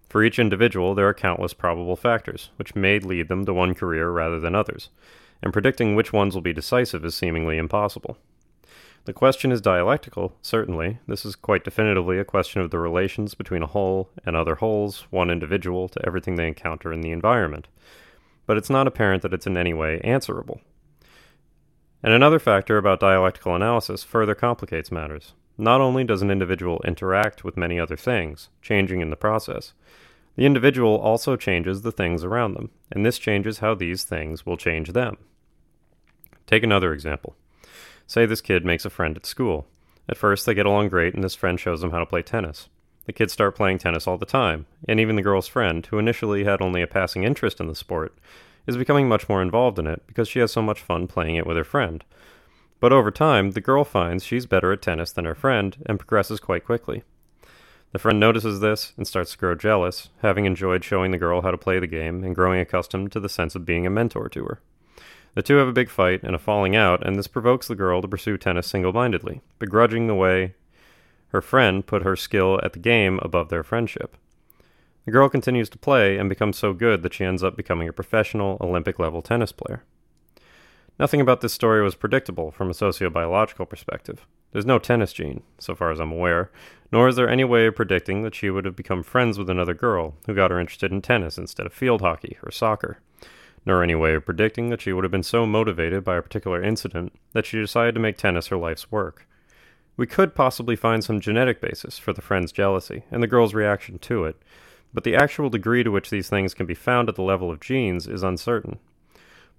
For 0.08 0.22
each 0.22 0.38
individual, 0.38 0.94
there 0.94 1.08
are 1.08 1.14
countless 1.14 1.54
probable 1.54 1.96
factors, 1.96 2.50
which 2.56 2.76
may 2.76 3.00
lead 3.00 3.26
them 3.26 3.44
to 3.46 3.54
one 3.54 3.74
career 3.74 4.10
rather 4.10 4.38
than 4.38 4.54
others 4.54 4.90
and 5.42 5.52
predicting 5.52 5.94
which 5.94 6.12
ones 6.12 6.34
will 6.34 6.42
be 6.42 6.52
decisive 6.52 7.04
is 7.04 7.14
seemingly 7.14 7.58
impossible. 7.58 8.16
The 9.04 9.12
question 9.12 9.52
is 9.52 9.60
dialectical, 9.60 10.34
certainly. 10.40 10.98
This 11.06 11.26
is 11.26 11.36
quite 11.36 11.62
definitively 11.62 12.18
a 12.18 12.24
question 12.24 12.62
of 12.62 12.70
the 12.70 12.78
relations 12.78 13.34
between 13.34 13.62
a 13.62 13.66
whole 13.66 14.08
and 14.24 14.34
other 14.34 14.54
wholes, 14.54 15.06
one 15.10 15.30
individual 15.30 15.88
to 15.88 16.06
everything 16.06 16.36
they 16.36 16.48
encounter 16.48 16.90
in 16.90 17.02
the 17.02 17.10
environment. 17.10 17.68
But 18.46 18.56
it's 18.56 18.70
not 18.70 18.86
apparent 18.86 19.22
that 19.22 19.34
it's 19.34 19.46
in 19.46 19.58
any 19.58 19.74
way 19.74 20.00
answerable. 20.02 20.60
And 22.02 22.14
another 22.14 22.38
factor 22.38 22.78
about 22.78 23.00
dialectical 23.00 23.54
analysis 23.54 24.04
further 24.04 24.34
complicates 24.34 24.90
matters. 24.90 25.34
Not 25.58 25.80
only 25.80 26.04
does 26.04 26.22
an 26.22 26.30
individual 26.30 26.80
interact 26.84 27.44
with 27.44 27.56
many 27.56 27.78
other 27.78 27.96
things, 27.96 28.48
changing 28.62 29.00
in 29.00 29.10
the 29.10 29.16
process, 29.16 29.74
the 30.36 30.46
individual 30.46 30.96
also 30.96 31.36
changes 31.36 31.82
the 31.82 31.92
things 31.92 32.24
around 32.24 32.54
them, 32.54 32.70
and 32.90 33.04
this 33.04 33.18
changes 33.18 33.58
how 33.58 33.74
these 33.74 34.04
things 34.04 34.44
will 34.44 34.56
change 34.56 34.92
them. 34.92 35.16
Take 36.46 36.62
another 36.62 36.92
example. 36.92 37.36
Say 38.06 38.26
this 38.26 38.40
kid 38.40 38.64
makes 38.64 38.84
a 38.84 38.90
friend 38.90 39.16
at 39.16 39.26
school. 39.26 39.66
At 40.08 40.18
first, 40.18 40.44
they 40.44 40.54
get 40.54 40.66
along 40.66 40.88
great, 40.88 41.14
and 41.14 41.24
this 41.24 41.34
friend 41.34 41.58
shows 41.58 41.80
them 41.80 41.90
how 41.90 41.98
to 41.98 42.06
play 42.06 42.22
tennis. 42.22 42.68
The 43.06 43.12
kids 43.12 43.32
start 43.32 43.56
playing 43.56 43.78
tennis 43.78 44.06
all 44.06 44.18
the 44.18 44.26
time, 44.26 44.66
and 44.88 44.98
even 44.98 45.16
the 45.16 45.22
girl's 45.22 45.48
friend, 45.48 45.84
who 45.86 45.98
initially 45.98 46.44
had 46.44 46.60
only 46.60 46.82
a 46.82 46.86
passing 46.86 47.24
interest 47.24 47.60
in 47.60 47.68
the 47.68 47.74
sport, 47.74 48.14
is 48.66 48.76
becoming 48.76 49.08
much 49.08 49.28
more 49.28 49.42
involved 49.42 49.78
in 49.78 49.86
it 49.86 50.02
because 50.06 50.28
she 50.28 50.38
has 50.40 50.50
so 50.50 50.62
much 50.62 50.80
fun 50.80 51.06
playing 51.06 51.36
it 51.36 51.46
with 51.46 51.56
her 51.56 51.64
friend. 51.64 52.04
But 52.80 52.92
over 52.92 53.10
time, 53.10 53.52
the 53.52 53.60
girl 53.60 53.84
finds 53.84 54.24
she's 54.24 54.46
better 54.46 54.72
at 54.72 54.82
tennis 54.82 55.12
than 55.12 55.26
her 55.26 55.34
friend 55.34 55.76
and 55.86 55.98
progresses 55.98 56.40
quite 56.40 56.64
quickly. 56.64 57.02
The 57.94 58.00
friend 58.00 58.18
notices 58.18 58.58
this 58.58 58.92
and 58.96 59.06
starts 59.06 59.30
to 59.30 59.38
grow 59.38 59.54
jealous, 59.54 60.08
having 60.20 60.46
enjoyed 60.46 60.82
showing 60.82 61.12
the 61.12 61.16
girl 61.16 61.42
how 61.42 61.52
to 61.52 61.56
play 61.56 61.78
the 61.78 61.86
game 61.86 62.24
and 62.24 62.34
growing 62.34 62.58
accustomed 62.58 63.12
to 63.12 63.20
the 63.20 63.28
sense 63.28 63.54
of 63.54 63.64
being 63.64 63.86
a 63.86 63.90
mentor 63.90 64.28
to 64.30 64.44
her. 64.46 64.60
The 65.36 65.42
two 65.42 65.58
have 65.58 65.68
a 65.68 65.72
big 65.72 65.88
fight 65.88 66.24
and 66.24 66.34
a 66.34 66.40
falling 66.40 66.74
out, 66.74 67.06
and 67.06 67.14
this 67.14 67.28
provokes 67.28 67.68
the 67.68 67.76
girl 67.76 68.02
to 68.02 68.08
pursue 68.08 68.36
tennis 68.36 68.66
single 68.66 68.92
mindedly, 68.92 69.42
begrudging 69.60 70.08
the 70.08 70.16
way 70.16 70.56
her 71.28 71.40
friend 71.40 71.86
put 71.86 72.02
her 72.02 72.16
skill 72.16 72.58
at 72.64 72.72
the 72.72 72.80
game 72.80 73.20
above 73.22 73.48
their 73.48 73.62
friendship. 73.62 74.16
The 75.04 75.12
girl 75.12 75.28
continues 75.28 75.68
to 75.68 75.78
play 75.78 76.18
and 76.18 76.28
becomes 76.28 76.58
so 76.58 76.72
good 76.72 77.04
that 77.04 77.14
she 77.14 77.24
ends 77.24 77.44
up 77.44 77.56
becoming 77.56 77.88
a 77.88 77.92
professional 77.92 78.58
Olympic 78.60 78.98
level 78.98 79.22
tennis 79.22 79.52
player. 79.52 79.84
Nothing 80.98 81.20
about 81.20 81.40
this 81.40 81.52
story 81.52 81.82
was 81.82 81.94
predictable 81.94 82.50
from 82.50 82.70
a 82.70 82.74
sociobiological 82.74 83.68
perspective. 83.68 84.26
There's 84.52 84.66
no 84.66 84.78
tennis 84.78 85.12
gene, 85.12 85.42
so 85.58 85.74
far 85.74 85.90
as 85.90 85.98
I'm 85.98 86.12
aware, 86.12 86.50
nor 86.92 87.08
is 87.08 87.16
there 87.16 87.28
any 87.28 87.44
way 87.44 87.66
of 87.66 87.74
predicting 87.74 88.22
that 88.22 88.34
she 88.34 88.50
would 88.50 88.64
have 88.64 88.76
become 88.76 89.02
friends 89.02 89.38
with 89.38 89.50
another 89.50 89.74
girl 89.74 90.14
who 90.26 90.34
got 90.34 90.50
her 90.50 90.60
interested 90.60 90.92
in 90.92 91.02
tennis 91.02 91.36
instead 91.36 91.66
of 91.66 91.72
field 91.72 92.00
hockey 92.00 92.38
or 92.42 92.50
soccer 92.50 93.00
nor 93.66 93.82
any 93.82 93.94
way 93.94 94.14
of 94.14 94.26
predicting 94.26 94.68
that 94.68 94.80
she 94.80 94.92
would 94.92 95.04
have 95.04 95.10
been 95.10 95.22
so 95.22 95.46
motivated 95.46 96.04
by 96.04 96.16
a 96.16 96.22
particular 96.22 96.62
incident 96.62 97.12
that 97.32 97.46
she 97.46 97.58
decided 97.58 97.94
to 97.94 98.00
make 98.00 98.16
tennis 98.16 98.48
her 98.48 98.56
life's 98.56 98.90
work. 98.90 99.26
We 99.96 100.06
could 100.06 100.34
possibly 100.34 100.76
find 100.76 101.02
some 101.02 101.20
genetic 101.20 101.60
basis 101.60 101.98
for 101.98 102.12
the 102.12 102.22
friend's 102.22 102.52
jealousy 102.52 103.04
and 103.10 103.22
the 103.22 103.28
girl's 103.28 103.54
reaction 103.54 103.98
to 104.00 104.24
it, 104.24 104.36
but 104.92 105.04
the 105.04 105.16
actual 105.16 105.48
degree 105.48 105.82
to 105.82 105.90
which 105.90 106.10
these 106.10 106.28
things 106.28 106.52
can 106.52 106.66
be 106.66 106.74
found 106.74 107.08
at 107.08 107.14
the 107.14 107.22
level 107.22 107.50
of 107.50 107.60
genes 107.60 108.06
is 108.06 108.22
uncertain. 108.22 108.78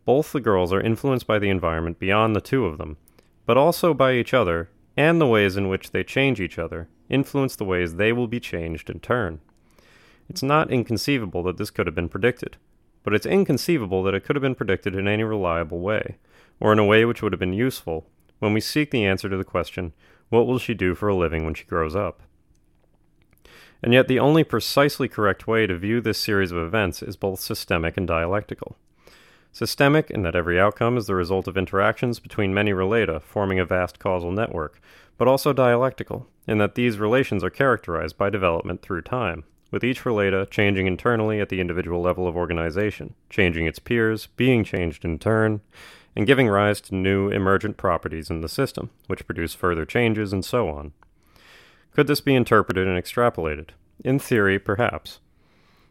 Both 0.06 0.32
the 0.32 0.40
girls 0.40 0.72
are 0.72 0.82
influenced 0.82 1.28
by 1.28 1.40
the 1.40 1.50
environment 1.50 2.00
beyond 2.00 2.36
the 2.36 2.42
two 2.42 2.66
of 2.66 2.78
them, 2.78 2.98
but 3.46 3.58
also 3.58 3.94
by 3.94 4.14
each 4.14 4.34
other, 4.34 4.70
and 4.96 5.20
the 5.20 5.28
ways 5.28 5.58
in 5.58 5.68
which 5.68 5.92
they 5.92 6.04
change 6.04 6.40
each 6.40 6.58
other 6.58 6.88
influence 7.10 7.56
the 7.56 7.66
ways 7.66 7.96
they 7.96 8.12
will 8.12 8.28
be 8.28 8.40
changed 8.40 8.90
in 8.90 9.00
turn. 9.00 9.40
It's 10.30 10.42
not 10.42 10.72
inconceivable 10.72 11.44
that 11.44 11.58
this 11.58 11.70
could 11.70 11.86
have 11.86 11.96
been 11.96 12.10
predicted, 12.10 12.58
but 13.04 13.14
it's 13.14 13.28
inconceivable 13.28 14.02
that 14.04 14.16
it 14.16 14.24
could 14.24 14.36
have 14.36 14.42
been 14.42 14.56
predicted 14.56 14.96
in 14.96 15.08
any 15.08 15.24
reliable 15.24 15.80
way, 15.80 16.18
or 16.60 16.72
in 16.72 16.80
a 16.80 16.86
way 16.86 17.06
which 17.06 17.22
would 17.22 17.32
have 17.32 17.40
been 17.40 17.54
useful 17.54 18.08
when 18.40 18.54
we 18.54 18.62
seek 18.62 18.92
the 18.92 19.06
answer 19.06 19.30
to 19.30 19.38
the 19.38 19.44
question, 19.44 19.94
what 20.30 20.48
will 20.48 20.60
she 20.60 20.74
do 20.74 20.96
for 20.96 21.08
a 21.08 21.16
living 21.16 21.46
when 21.46 21.54
she 21.54 21.66
grows 21.66 21.96
up? 21.96 22.22
And 23.82 23.94
yet, 23.94 24.08
the 24.08 24.20
only 24.20 24.44
precisely 24.44 25.08
correct 25.08 25.48
way 25.48 25.68
to 25.68 25.78
view 25.78 26.02
this 26.02 26.18
series 26.18 26.52
of 26.52 26.58
events 26.58 27.04
is 27.04 27.16
both 27.16 27.40
systemic 27.40 27.98
and 27.98 28.08
dialectical. 28.08 28.78
Systemic, 29.56 30.12
in 30.12 30.24
that 30.24 30.36
every 30.36 30.60
outcome 30.60 30.98
is 30.98 31.08
the 31.08 31.16
result 31.16 31.48
of 31.48 31.56
interactions 31.56 32.20
between 32.20 32.54
many 32.54 32.72
relata 32.72 33.22
forming 33.22 33.58
a 33.58 33.64
vast 33.64 34.00
causal 34.00 34.30
network, 34.30 34.82
but 35.18 35.30
also 35.30 35.54
dialectical, 35.54 36.28
in 36.46 36.58
that 36.58 36.76
these 36.76 37.00
relations 37.00 37.42
are 37.42 37.50
characterized 37.50 38.18
by 38.18 38.30
development 38.30 38.82
through 38.82 39.02
time, 39.02 39.46
with 39.72 39.82
each 39.82 40.04
relata 40.04 40.50
changing 40.50 40.88
internally 40.88 41.40
at 41.40 41.48
the 41.48 41.62
individual 41.62 42.02
level 42.02 42.28
of 42.28 42.36
organization, 42.36 43.16
changing 43.30 43.66
its 43.66 43.80
peers, 43.80 44.28
being 44.36 44.66
changed 44.66 45.06
in 45.06 45.18
turn, 45.18 45.62
and 46.18 46.28
giving 46.28 46.50
rise 46.50 46.82
to 46.82 46.94
new 46.94 47.30
emergent 47.30 47.78
properties 47.78 48.30
in 48.30 48.42
the 48.42 48.50
system, 48.50 48.90
which 49.08 49.26
produce 49.26 49.54
further 49.54 49.86
changes, 49.86 50.34
and 50.34 50.44
so 50.44 50.68
on. 50.68 50.92
Could 51.94 52.08
this 52.08 52.20
be 52.20 52.36
interpreted 52.36 52.90
and 52.90 53.02
extrapolated? 53.02 53.70
In 54.04 54.20
theory, 54.20 54.60
perhaps. 54.60 55.22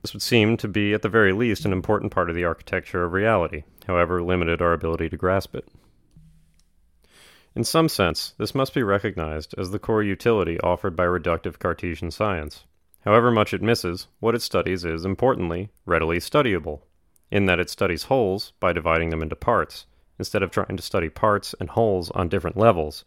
This 0.05 0.13
would 0.13 0.21
seem 0.21 0.59
to 0.59 0.69
be, 0.69 0.93
at 0.93 1.01
the 1.01 1.09
very 1.09 1.33
least, 1.33 1.65
an 1.65 1.73
important 1.73 2.13
part 2.13 2.29
of 2.29 2.37
the 2.37 2.45
architecture 2.45 3.05
of 3.05 3.15
reality, 3.15 3.65
however 3.87 4.23
limited 4.23 4.61
our 4.61 4.75
ability 4.75 5.09
to 5.09 5.17
grasp 5.17 5.55
it. 5.55 5.67
In 7.57 7.65
some 7.65 7.89
sense, 7.89 8.35
this 8.37 8.55
must 8.55 8.75
be 8.75 8.83
recognized 8.83 9.55
as 9.57 9.71
the 9.71 9.79
core 9.79 10.03
utility 10.03 10.61
offered 10.61 10.95
by 10.95 11.05
reductive 11.05 11.59
Cartesian 11.59 12.11
science. 12.11 12.67
However 13.07 13.31
much 13.31 13.55
it 13.55 13.63
misses, 13.63 14.09
what 14.21 14.35
it 14.35 14.43
studies 14.43 14.85
is, 14.85 15.07
importantly, 15.07 15.71
readily 15.87 16.19
studyable, 16.19 16.83
in 17.31 17.47
that 17.47 17.59
it 17.59 17.71
studies 17.71 18.03
wholes 18.03 18.53
by 18.61 18.75
dividing 18.75 19.09
them 19.09 19.23
into 19.23 19.37
parts, 19.37 19.87
instead 20.19 20.43
of 20.43 20.51
trying 20.51 20.77
to 20.77 20.83
study 20.83 21.09
parts 21.09 21.55
and 21.59 21.71
wholes 21.71 22.11
on 22.11 22.29
different 22.29 22.59
levels, 22.59 23.07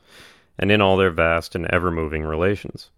and 0.58 0.72
in 0.72 0.82
all 0.82 0.98
their 0.98 1.12
vast 1.12 1.54
and 1.54 1.68
ever 1.68 1.92
moving 1.92 2.24
relations. 2.24 2.90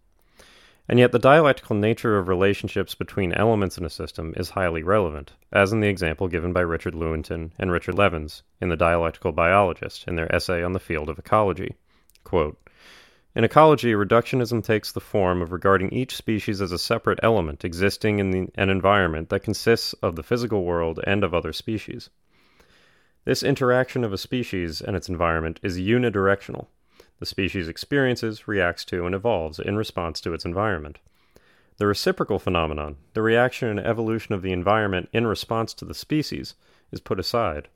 And 0.89 0.97
yet, 0.97 1.11
the 1.11 1.19
dialectical 1.19 1.75
nature 1.75 2.17
of 2.17 2.27
relationships 2.27 2.95
between 2.95 3.31
elements 3.33 3.77
in 3.77 3.85
a 3.85 3.91
system 3.91 4.33
is 4.35 4.49
highly 4.49 4.81
relevant, 4.81 5.33
as 5.51 5.71
in 5.71 5.81
the 5.81 5.87
example 5.87 6.27
given 6.27 6.51
by 6.51 6.61
Richard 6.61 6.95
Lewontin 6.95 7.51
and 7.59 7.71
Richard 7.71 7.93
Levins 7.93 8.41
in 8.59 8.69
The 8.69 8.75
Dialectical 8.75 9.31
Biologist 9.31 10.07
in 10.07 10.15
their 10.15 10.33
essay 10.35 10.63
on 10.63 10.73
the 10.73 10.79
field 10.79 11.07
of 11.07 11.19
ecology. 11.19 11.75
Quote, 12.23 12.57
in 13.35 13.43
ecology, 13.43 13.93
reductionism 13.93 14.63
takes 14.63 14.91
the 14.91 14.99
form 14.99 15.43
of 15.43 15.51
regarding 15.51 15.93
each 15.93 16.15
species 16.15 16.59
as 16.59 16.71
a 16.71 16.79
separate 16.79 17.19
element 17.21 17.63
existing 17.63 18.17
in 18.17 18.31
the, 18.31 18.47
an 18.55 18.71
environment 18.71 19.29
that 19.29 19.43
consists 19.43 19.93
of 20.01 20.15
the 20.15 20.23
physical 20.23 20.63
world 20.63 20.99
and 21.05 21.23
of 21.23 21.35
other 21.35 21.53
species. 21.53 22.09
This 23.25 23.43
interaction 23.43 24.03
of 24.03 24.11
a 24.11 24.17
species 24.17 24.81
and 24.81 24.95
its 24.95 25.07
environment 25.07 25.59
is 25.61 25.77
unidirectional, 25.77 26.65
the 27.19 27.25
species 27.25 27.67
experiences, 27.67 28.47
reacts 28.47 28.85
to, 28.85 29.05
and 29.05 29.13
evolves 29.13 29.59
in 29.59 29.75
response 29.75 30.21
to 30.21 30.33
its 30.33 30.45
environment. 30.45 30.97
The 31.77 31.87
reciprocal 31.87 32.39
phenomenon, 32.39 32.97
the 33.13 33.21
reaction 33.21 33.67
and 33.69 33.79
evolution 33.79 34.33
of 34.33 34.41
the 34.41 34.51
environment 34.51 35.09
in 35.13 35.27
response 35.27 35.73
to 35.75 35.85
the 35.85 35.93
species, 35.93 36.55
is 36.91 36.99
put 36.99 37.19
aside. 37.19 37.67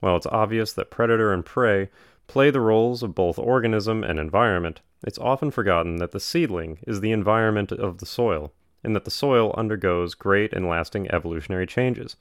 While 0.00 0.16
it's 0.16 0.26
obvious 0.26 0.72
that 0.72 0.90
predator 0.90 1.32
and 1.32 1.44
prey 1.44 1.90
play 2.26 2.50
the 2.50 2.60
roles 2.60 3.02
of 3.02 3.14
both 3.14 3.38
organism 3.38 4.04
and 4.04 4.18
environment, 4.18 4.80
it's 5.04 5.18
often 5.18 5.50
forgotten 5.50 5.96
that 5.96 6.12
the 6.12 6.20
seedling 6.20 6.78
is 6.86 7.00
the 7.00 7.12
environment 7.12 7.72
of 7.72 7.98
the 7.98 8.06
soil, 8.06 8.52
and 8.84 8.94
that 8.94 9.04
the 9.04 9.10
soil 9.10 9.54
undergoes 9.56 10.14
great 10.14 10.52
and 10.52 10.68
lasting 10.68 11.10
evolutionary 11.10 11.66
changes 11.66 12.16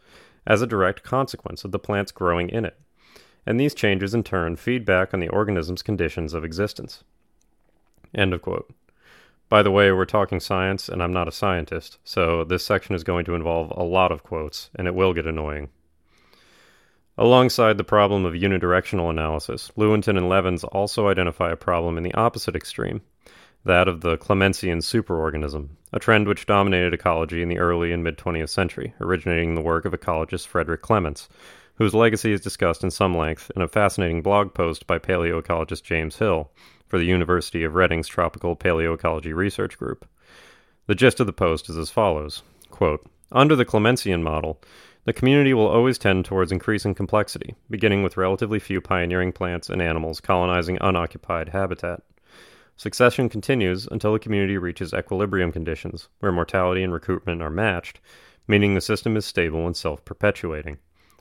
as 0.48 0.62
a 0.62 0.68
direct 0.68 1.04
consequence 1.04 1.64
of 1.64 1.72
the 1.72 1.80
plants 1.80 2.12
growing 2.12 2.50
in 2.50 2.66
it 2.66 2.78
and 3.46 3.60
these 3.60 3.74
changes 3.74 4.14
in 4.14 4.24
turn 4.24 4.56
feed 4.56 4.86
back 4.86 5.14
on 5.14 5.20
the 5.20 5.30
organism's 5.30 5.82
conditions 5.82 6.34
of 6.34 6.44
existence. 6.44 7.04
End 8.14 8.34
of 8.34 8.42
quote. 8.42 8.74
By 9.50 9.64
the 9.64 9.72
way, 9.72 9.92
we're 9.92 10.06
talking 10.06 10.40
science, 10.40 10.88
and 10.90 11.02
I'm 11.02 11.14
not 11.14 11.28
a 11.28 11.32
scientist, 11.32 11.98
so 12.04 12.44
this 12.44 12.64
section 12.64 12.94
is 12.94 13.04
going 13.04 13.26
to 13.26 13.34
involve 13.34 13.72
a 13.76 13.84
lot 13.84 14.12
of 14.12 14.22
quotes, 14.22 14.70
and 14.76 14.88
it 14.88 14.94
will 14.94 15.14
get 15.14 15.26
annoying. 15.26 15.70
Alongside 17.18 17.78
the 17.78 17.84
problem 17.84 18.26
of 18.26 18.34
unidirectional 18.34 19.10
analysis, 19.10 19.72
Lewontin 19.76 20.18
and 20.18 20.30
Levins 20.30 20.64
also 20.64 21.10
identify 21.10 21.52
a 21.52 21.58
problem 21.58 21.98
in 21.98 22.04
the 22.04 22.14
opposite 22.14 22.56
extreme, 22.56 23.02
that 23.66 23.88
of 23.88 24.02
the 24.02 24.18
Clementsian 24.18 24.78
superorganism, 24.78 25.70
a 25.92 26.00
trend 26.00 26.28
which 26.28 26.46
dominated 26.46 26.94
ecology 26.94 27.42
in 27.42 27.50
the 27.50 27.58
early 27.58 27.92
and 27.92 28.04
mid 28.04 28.18
20th 28.18 28.50
century, 28.50 28.94
originating 29.02 29.50
in 29.50 29.56
the 29.56 29.62
work 29.62 29.84
of 29.84 29.94
ecologist 29.94 30.48
Frederic 30.48 30.82
Clements, 30.82 31.28
whose 31.80 31.94
legacy 31.96 32.34
is 32.34 32.42
discussed 32.42 32.84
in 32.84 32.92
some 32.92 33.18
length 33.18 33.50
in 33.56 33.62
a 33.62 33.68
fascinating 33.68 34.22
blog 34.22 34.54
post 34.54 34.86
by 34.86 35.00
paleoecologist 35.00 35.82
James 35.82 36.18
Hill 36.18 36.52
for 36.88 37.00
the 37.00 37.06
University 37.06 37.64
of 37.64 37.74
Reading's 37.74 38.10
Tropical 38.10 38.54
Paleoecology 38.54 39.32
Research 39.32 39.78
Group. 39.78 40.06
The 40.88 40.96
gist 40.96 41.22
of 41.22 41.26
the 41.26 41.34
post 41.34 41.70
is 41.70 41.78
as 41.78 41.90
follows 41.90 42.44
quote, 42.70 43.08
Under 43.32 43.56
the 43.56 43.66
Clementsian 43.66 44.22
model, 44.22 44.62
the 45.06 45.14
community 45.14 45.54
will 45.54 45.68
always 45.68 45.98
tend 45.98 46.26
towards 46.26 46.52
increasing 46.52 46.94
complexity, 46.94 47.56
beginning 47.70 48.04
with 48.04 48.18
relatively 48.18 48.60
few 48.60 48.82
pioneering 48.82 49.32
plants 49.32 49.70
and 49.70 49.82
animals 49.82 50.20
colonizing 50.20 50.78
unoccupied 50.82 51.50
habitat. 51.50 52.04
Succession 52.76 53.30
continues 53.30 53.88
until 53.90 54.12
the 54.12 54.20
community 54.20 54.58
reaches 54.58 54.94
equilibrium 54.94 55.54
conditions, 55.54 56.10
where 56.20 56.32
mortality 56.34 56.84
and 56.84 56.92
recruitment 56.92 57.42
are 57.42 57.50
matched, 57.50 58.02
meaning 58.50 58.76
the 58.76 58.82
system 58.82 59.16
is 59.16 59.26
stable 59.26 59.66
and 59.66 59.78
self 59.78 60.04
perpetuating. 60.04 60.78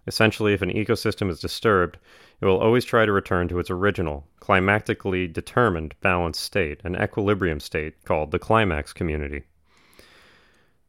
Essentially, 0.09 0.55
if 0.55 0.63
an 0.63 0.71
ecosystem 0.71 1.29
is 1.29 1.39
disturbed, 1.39 1.99
it 2.41 2.47
will 2.47 2.59
always 2.59 2.87
try 2.87 3.05
to 3.05 3.13
return 3.13 3.47
to 3.49 3.59
its 3.59 3.71
original, 3.71 4.27
climatically 4.41 5.27
determined 5.27 5.95
balanced 6.01 6.41
state, 6.41 6.81
an 6.83 6.97
equilibrium 6.97 7.61
state 7.61 8.03
called 8.07 8.31
the 8.31 8.39
climax 8.39 8.95
community. 8.95 9.43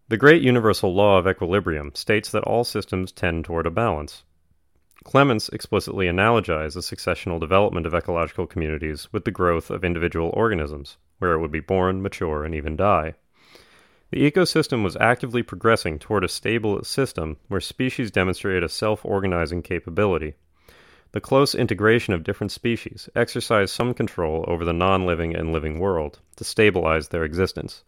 The 0.07 0.15
great 0.15 0.41
universal 0.41 0.95
law 0.95 1.17
of 1.17 1.27
equilibrium 1.27 1.91
states 1.95 2.31
that 2.31 2.45
all 2.45 2.63
systems 2.63 3.11
tend 3.11 3.43
toward 3.43 3.67
a 3.67 3.71
balance. 3.71 4.23
Clements 5.03 5.49
explicitly 5.49 6.05
analogized 6.05 6.75
the 6.75 6.79
successional 6.79 7.41
development 7.41 7.85
of 7.85 7.93
ecological 7.93 8.47
communities 8.47 9.11
with 9.11 9.25
the 9.25 9.31
growth 9.31 9.69
of 9.69 9.83
individual 9.83 10.29
organisms, 10.33 10.95
where 11.17 11.33
it 11.33 11.39
would 11.39 11.51
be 11.51 11.59
born, 11.59 12.01
mature, 12.01 12.45
and 12.45 12.55
even 12.55 12.77
die. 12.77 13.15
The 14.11 14.31
ecosystem 14.31 14.83
was 14.83 14.97
actively 14.97 15.43
progressing 15.43 15.99
toward 15.99 16.23
a 16.23 16.29
stable 16.29 16.83
system 16.83 17.37
where 17.47 17.61
species 17.61 18.09
demonstrated 18.09 18.63
a 18.63 18.69
self 18.69 19.05
organizing 19.05 19.61
capability. 19.61 20.33
The 21.11 21.21
close 21.21 21.53
integration 21.53 22.15
of 22.15 22.23
different 22.23 22.51
species 22.51 23.07
exercised 23.15 23.73
some 23.73 23.93
control 23.93 24.45
over 24.47 24.65
the 24.65 24.73
non 24.73 25.05
living 25.05 25.35
and 25.35 25.51
living 25.51 25.79
world 25.79 26.19
to 26.37 26.43
stabilize 26.43 27.09
their 27.09 27.23
existence. 27.23 27.83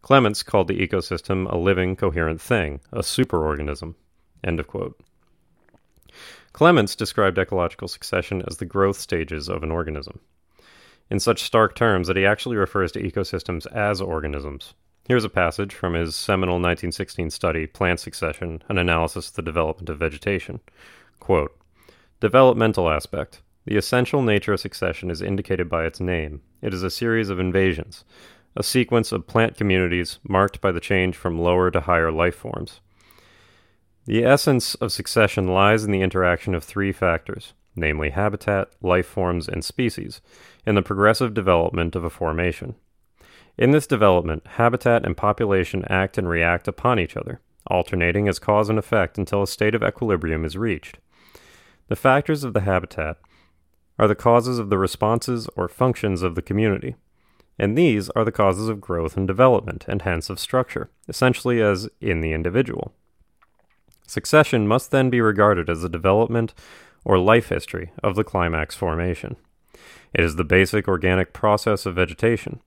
Clements 0.00 0.44
called 0.44 0.68
the 0.68 0.86
ecosystem 0.86 1.50
a 1.50 1.56
living, 1.56 1.96
coherent 1.96 2.40
thing, 2.40 2.80
a 2.92 3.00
superorganism. 3.00 3.96
End 4.44 4.60
of 4.60 4.68
quote. 4.68 5.00
Clements 6.52 6.94
described 6.94 7.36
ecological 7.36 7.88
succession 7.88 8.42
as 8.46 8.58
the 8.58 8.64
growth 8.64 8.98
stages 8.98 9.48
of 9.48 9.64
an 9.64 9.72
organism, 9.72 10.20
in 11.10 11.18
such 11.18 11.42
stark 11.42 11.74
terms 11.74 12.06
that 12.06 12.16
he 12.16 12.24
actually 12.24 12.56
refers 12.56 12.92
to 12.92 13.02
ecosystems 13.02 13.66
as 13.72 14.00
organisms, 14.00 14.74
Here's 15.08 15.24
a 15.24 15.30
passage 15.30 15.72
from 15.72 15.94
his 15.94 16.14
seminal 16.14 16.56
1916 16.56 17.30
study, 17.30 17.66
Plant 17.66 17.98
Succession 17.98 18.62
An 18.68 18.76
Analysis 18.76 19.30
of 19.30 19.36
the 19.36 19.42
Development 19.42 19.88
of 19.88 19.98
Vegetation. 19.98 20.60
Quote, 21.18 21.58
Developmental 22.20 22.90
aspect. 22.90 23.40
The 23.64 23.78
essential 23.78 24.20
nature 24.20 24.52
of 24.52 24.60
succession 24.60 25.10
is 25.10 25.22
indicated 25.22 25.66
by 25.70 25.86
its 25.86 25.98
name. 25.98 26.42
It 26.60 26.74
is 26.74 26.82
a 26.82 26.90
series 26.90 27.30
of 27.30 27.40
invasions, 27.40 28.04
a 28.54 28.62
sequence 28.62 29.10
of 29.10 29.26
plant 29.26 29.56
communities 29.56 30.18
marked 30.28 30.60
by 30.60 30.72
the 30.72 30.78
change 30.78 31.16
from 31.16 31.40
lower 31.40 31.70
to 31.70 31.80
higher 31.80 32.12
life 32.12 32.36
forms. 32.36 32.80
The 34.04 34.26
essence 34.26 34.74
of 34.74 34.92
succession 34.92 35.48
lies 35.48 35.84
in 35.84 35.90
the 35.90 36.02
interaction 36.02 36.54
of 36.54 36.64
three 36.64 36.92
factors, 36.92 37.54
namely 37.74 38.10
habitat, 38.10 38.72
life 38.82 39.06
forms, 39.06 39.48
and 39.48 39.64
species, 39.64 40.20
in 40.66 40.74
the 40.74 40.82
progressive 40.82 41.32
development 41.32 41.96
of 41.96 42.04
a 42.04 42.10
formation. 42.10 42.74
In 43.58 43.72
this 43.72 43.88
development, 43.88 44.46
habitat 44.46 45.04
and 45.04 45.16
population 45.16 45.84
act 45.86 46.16
and 46.16 46.28
react 46.28 46.68
upon 46.68 47.00
each 47.00 47.16
other, 47.16 47.40
alternating 47.66 48.28
as 48.28 48.38
cause 48.38 48.68
and 48.68 48.78
effect 48.78 49.18
until 49.18 49.42
a 49.42 49.48
state 49.48 49.74
of 49.74 49.82
equilibrium 49.82 50.44
is 50.44 50.56
reached. 50.56 50.98
The 51.88 51.96
factors 51.96 52.44
of 52.44 52.54
the 52.54 52.60
habitat 52.60 53.16
are 53.98 54.06
the 54.06 54.14
causes 54.14 54.60
of 54.60 54.70
the 54.70 54.78
responses 54.78 55.48
or 55.56 55.66
functions 55.66 56.22
of 56.22 56.36
the 56.36 56.42
community, 56.42 56.94
and 57.58 57.76
these 57.76 58.10
are 58.10 58.24
the 58.24 58.30
causes 58.30 58.68
of 58.68 58.80
growth 58.80 59.16
and 59.16 59.26
development, 59.26 59.84
and 59.88 60.02
hence 60.02 60.30
of 60.30 60.38
structure, 60.38 60.88
essentially 61.08 61.60
as 61.60 61.88
in 62.00 62.20
the 62.20 62.32
individual. 62.32 62.94
Succession 64.06 64.68
must 64.68 64.92
then 64.92 65.10
be 65.10 65.20
regarded 65.20 65.68
as 65.68 65.82
the 65.82 65.88
development 65.88 66.54
or 67.04 67.18
life 67.18 67.48
history 67.48 67.90
of 68.04 68.14
the 68.14 68.22
climax 68.22 68.76
formation. 68.76 69.34
It 70.14 70.24
is 70.24 70.36
the 70.36 70.44
basic 70.44 70.86
organic 70.86 71.32
process 71.32 71.84
of 71.86 71.96
vegetation, 71.96 72.60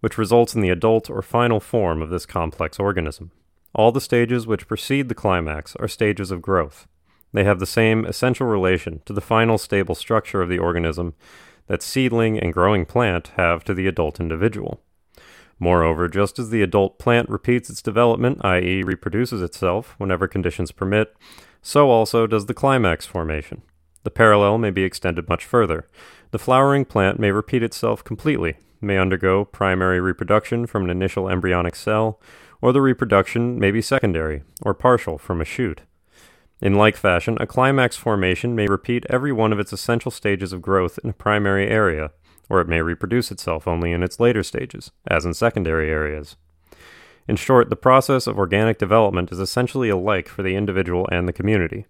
which 0.00 0.18
results 0.18 0.54
in 0.54 0.60
the 0.60 0.70
adult 0.70 1.10
or 1.10 1.22
final 1.22 1.60
form 1.60 2.02
of 2.02 2.10
this 2.10 2.26
complex 2.26 2.78
organism. 2.78 3.30
All 3.74 3.92
the 3.92 4.00
stages 4.00 4.46
which 4.46 4.68
precede 4.68 5.08
the 5.08 5.14
climax 5.14 5.76
are 5.76 5.88
stages 5.88 6.30
of 6.30 6.42
growth. 6.42 6.86
They 7.32 7.44
have 7.44 7.58
the 7.58 7.66
same 7.66 8.04
essential 8.04 8.46
relation 8.46 9.02
to 9.04 9.12
the 9.12 9.20
final 9.20 9.58
stable 9.58 9.94
structure 9.94 10.40
of 10.40 10.48
the 10.48 10.58
organism 10.58 11.14
that 11.66 11.82
seedling 11.82 12.38
and 12.38 12.52
growing 12.52 12.86
plant 12.86 13.32
have 13.36 13.64
to 13.64 13.74
the 13.74 13.86
adult 13.86 14.20
individual. 14.20 14.80
Moreover, 15.58 16.08
just 16.08 16.38
as 16.38 16.50
the 16.50 16.62
adult 16.62 16.98
plant 16.98 17.28
repeats 17.28 17.70
its 17.70 17.82
development, 17.82 18.44
i.e., 18.44 18.82
reproduces 18.82 19.42
itself 19.42 19.94
whenever 19.98 20.28
conditions 20.28 20.70
permit, 20.70 21.14
so 21.62 21.90
also 21.90 22.26
does 22.26 22.46
the 22.46 22.54
climax 22.54 23.06
formation. 23.06 23.62
The 24.04 24.10
parallel 24.10 24.58
may 24.58 24.70
be 24.70 24.84
extended 24.84 25.28
much 25.28 25.44
further. 25.44 25.88
The 26.30 26.38
flowering 26.38 26.84
plant 26.84 27.18
may 27.18 27.32
repeat 27.32 27.62
itself 27.62 28.04
completely, 28.04 28.56
may 28.80 28.98
undergo 28.98 29.44
primary 29.44 30.00
reproduction 30.00 30.66
from 30.66 30.84
an 30.84 30.90
initial 30.90 31.28
embryonic 31.28 31.74
cell, 31.74 32.20
or 32.60 32.72
the 32.72 32.80
reproduction 32.80 33.58
may 33.58 33.70
be 33.70 33.82
secondary 33.82 34.42
or 34.62 34.74
partial 34.74 35.18
from 35.18 35.40
a 35.40 35.44
shoot. 35.44 35.82
In 36.60 36.74
like 36.74 36.96
fashion, 36.96 37.36
a 37.38 37.46
climax 37.46 37.96
formation 37.96 38.54
may 38.54 38.66
repeat 38.66 39.04
every 39.10 39.32
one 39.32 39.52
of 39.52 39.58
its 39.58 39.72
essential 39.72 40.10
stages 40.10 40.52
of 40.52 40.62
growth 40.62 40.98
in 41.04 41.10
a 41.10 41.14
primary 41.14 41.68
area, 41.68 42.12
or 42.48 42.60
it 42.60 42.68
may 42.68 42.80
reproduce 42.80 43.30
itself 43.30 43.68
only 43.68 43.92
in 43.92 44.02
its 44.02 44.20
later 44.20 44.42
stages, 44.42 44.90
as 45.06 45.26
in 45.26 45.34
secondary 45.34 45.90
areas. 45.90 46.36
In 47.28 47.36
short, 47.36 47.70
the 47.70 47.76
process 47.76 48.26
of 48.26 48.38
organic 48.38 48.78
development 48.78 49.32
is 49.32 49.40
essentially 49.40 49.88
alike 49.88 50.28
for 50.28 50.42
the 50.42 50.54
individual 50.54 51.08
and 51.10 51.28
the 51.28 51.32
community. 51.32 51.86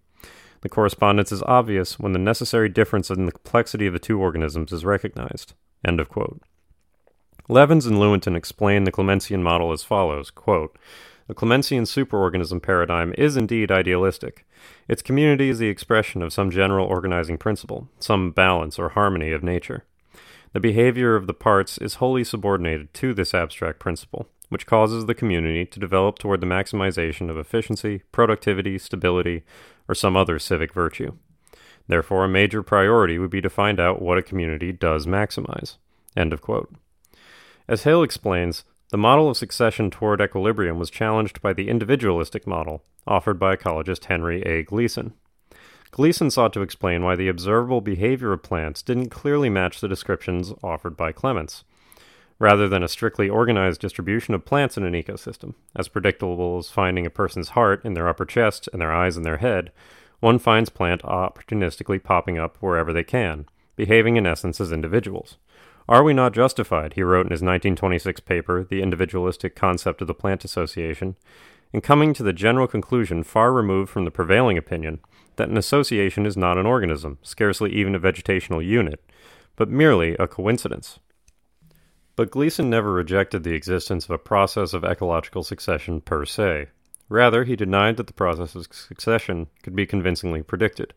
The 0.63 0.69
correspondence 0.69 1.31
is 1.31 1.43
obvious 1.45 1.99
when 1.99 2.13
the 2.13 2.19
necessary 2.19 2.69
difference 2.69 3.11
in 3.11 3.27
the 3.27 3.33
complexity 3.33 3.87
of 3.87 3.93
the 3.93 3.99
two 3.99 4.19
organisms 4.19 4.73
is 4.73 4.85
recognized. 4.85 5.53
End 5.87 6.01
of 6.01 6.09
quote. 6.09 6.43
Levins 7.49 7.87
and 7.87 7.97
Lewontin 7.97 8.37
explain 8.37 8.85
the 8.85 8.93
Clementsian 8.93 9.41
model 9.41 9.71
as 9.71 9.85
follows 9.85 10.31
quote, 10.33 10.77
The 11.29 11.35
Clementsian 11.35 11.83
superorganism 11.83 12.61
paradigm 12.61 13.15
is 13.17 13.37
indeed 13.37 13.71
idealistic. 13.71 14.45
Its 14.89 15.01
community 15.01 15.49
is 15.49 15.61
the 15.61 15.69
expression 15.69 16.23
of 16.23 16.33
some 16.33 16.51
general 16.51 16.89
organizing 16.89 17.39
principle, 17.39 17.89
some 18.01 18.33
balance 18.33 18.81
or 18.81 18.91
harmony 18.91 19.31
of 19.31 19.45
nature. 19.45 19.85
The 20.55 20.61
behavior 20.61 21.15
of 21.15 21.29
the 21.29 21.35
parts 21.35 21.79
is 21.79 21.95
wholly 21.95 22.25
subordinated 22.25 22.93
to 22.95 23.15
this 23.15 23.33
abstract 23.33 23.79
principle, 23.79 24.27
which 24.49 24.67
causes 24.67 25.07
the 25.07 25.15
community 25.15 25.65
to 25.67 25.79
develop 25.79 26.19
toward 26.19 26.41
the 26.41 26.47
maximization 26.47 27.31
of 27.31 27.37
efficiency, 27.37 28.03
productivity, 28.11 28.77
stability, 28.79 29.45
or 29.89 29.95
some 29.95 30.17
other 30.17 30.41
civic 30.41 30.73
virtue. 30.73 31.13
Therefore, 31.87 32.25
a 32.25 32.29
major 32.29 32.65
priority 32.65 33.19
would 33.19 33.31
be 33.31 33.41
to 33.41 33.51
find 33.51 33.79
out 33.79 34.03
what 34.03 34.19
a 34.19 34.23
community 34.23 34.73
does 34.73 35.07
maximize. 35.07 35.77
End 36.17 36.33
of 36.33 36.41
quote. 36.41 36.75
As 37.69 37.83
Hale 37.83 38.03
explains, 38.03 38.65
the 38.91 38.99
model 38.99 39.29
of 39.29 39.37
succession 39.37 39.91
toward 39.91 40.21
equilibrium 40.21 40.79
was 40.79 40.91
challenged 40.91 41.43
by 41.43 41.53
the 41.53 41.69
individualistic 41.69 42.47
model 42.47 42.83
offered 43.07 43.39
by 43.39 43.57
ecologist 43.57 44.05
Henry 44.07 44.43
A. 44.43 44.63
Gleason. 44.63 45.15
Gleason 45.91 46.31
sought 46.31 46.53
to 46.53 46.63
explain 46.63 47.03
why 47.03 47.17
the 47.17 47.29
observable 47.29 47.81
behavior 47.81 48.33
of 48.33 48.43
plants 48.43 48.83
didn't 48.83 49.11
clearly 49.11 49.49
match 49.49 49.81
the 49.81 49.89
descriptions 49.89 50.53
offered 50.63 50.97
by 50.97 51.13
Clements. 51.13 51.65
Rather 52.39 52.69
than 52.69 52.83
a 52.83 52.89
strictly 52.89 53.31
organized 53.31 53.81
distribution 53.81 54.35
of 54.35 54.45
plants 54.45 54.77
in 54.77 54.85
an 54.85 54.93
ecosystem, 54.93 55.55
as 55.75 55.89
predictable 55.89 56.59
as 56.59 56.69
finding 56.69 57.07
a 57.07 57.11
person's 57.11 57.51
heart 57.51 57.83
in 57.85 57.95
their 57.95 58.09
upper 58.09 58.27
chest 58.27 58.69
and 58.73 58.83
their 58.83 58.93
eyes 58.93 59.17
in 59.17 59.23
their 59.23 59.39
head, 59.39 59.73
one 60.21 60.39
finds 60.39 60.69
plant 60.69 61.03
opportunistically 61.03 62.03
popping 62.03 62.39
up 62.39 62.59
wherever 62.61 62.93
they 62.93 63.05
can, 63.05 63.47
behaving 63.75 64.17
in 64.17 64.27
essence 64.27 64.61
as 64.61 64.73
individuals. 64.73 65.39
Are 65.89 66.03
we 66.03 66.15
not 66.15 66.33
justified, 66.33 66.95
he 66.95 67.05
wrote 67.05 67.27
in 67.27 67.31
his 67.31 67.43
1926 67.43 68.21
paper, 68.21 68.65
The 68.65 68.83
Individualistic 68.83 69.55
Concept 69.55 70.01
of 70.01 70.09
the 70.09 70.15
Plant 70.15 70.45
Association, 70.45 71.15
in 71.73 71.81
coming 71.81 72.13
to 72.15 72.25
the 72.25 72.33
general 72.33 72.67
conclusion 72.67 73.23
far 73.23 73.53
removed 73.53 73.91
from 73.91 74.05
the 74.05 74.11
prevailing 74.11 74.59
opinion 74.59 74.99
that 75.37 75.49
an 75.49 75.57
association 75.57 76.27
is 76.27 76.37
not 76.37 76.59
an 76.59 76.67
organism, 76.67 77.19
scarcely 77.23 77.73
even 77.73 77.95
a 77.95 78.01
vegetational 78.01 78.65
unit, 78.65 79.01
but 79.55 79.69
merely 79.69 80.15
a 80.15 80.27
coincidence. 80.27 80.99
But 82.17 82.33
Gleason 82.33 82.69
never 82.69 82.93
rejected 82.93 83.45
the 83.45 83.55
existence 83.55 84.07
of 84.07 84.11
a 84.11 84.19
process 84.19 84.73
of 84.73 84.85
ecological 84.85 85.45
succession 85.45 86.01
per 86.01 86.25
se. 86.25 86.67
Rather, 87.09 87.45
he 87.45 87.55
denied 87.55 87.97
that 87.99 88.09
the 88.09 88.13
process 88.13 88.57
of 88.57 88.67
succession 88.73 89.47
could 89.63 89.77
be 89.77 89.87
convincingly 89.87 90.43
predicted, 90.43 90.95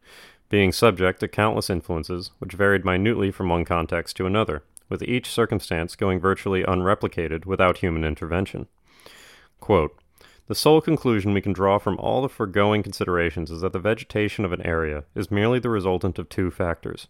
being 0.49 0.71
subject 0.71 1.19
to 1.19 1.27
countless 1.27 1.69
influences 1.69 2.31
which 2.39 2.53
varied 2.53 2.83
minutely 2.83 3.29
from 3.29 3.49
one 3.49 3.65
context 3.65 4.15
to 4.15 4.25
another, 4.25 4.63
with 4.89 5.03
each 5.03 5.29
circumstance 5.29 5.95
going 5.95 6.19
virtually 6.19 6.63
unreplicated 6.63 7.45
without 7.45 7.77
human 7.77 8.03
intervention. 8.03 8.67
Quote, 9.59 9.97
the 10.47 10.55
sole 10.55 10.81
conclusion 10.81 11.33
we 11.33 11.41
can 11.41 11.53
draw 11.53 11.77
from 11.77 11.97
all 11.99 12.23
the 12.23 12.27
foregoing 12.27 12.81
considerations 12.81 13.51
is 13.51 13.61
that 13.61 13.71
the 13.71 13.79
vegetation 13.79 14.43
of 14.43 14.51
an 14.51 14.65
area 14.65 15.03
is 15.13 15.29
merely 15.29 15.59
the 15.59 15.69
resultant 15.69 16.17
of 16.17 16.27
two 16.27 16.49
factors 16.49 17.07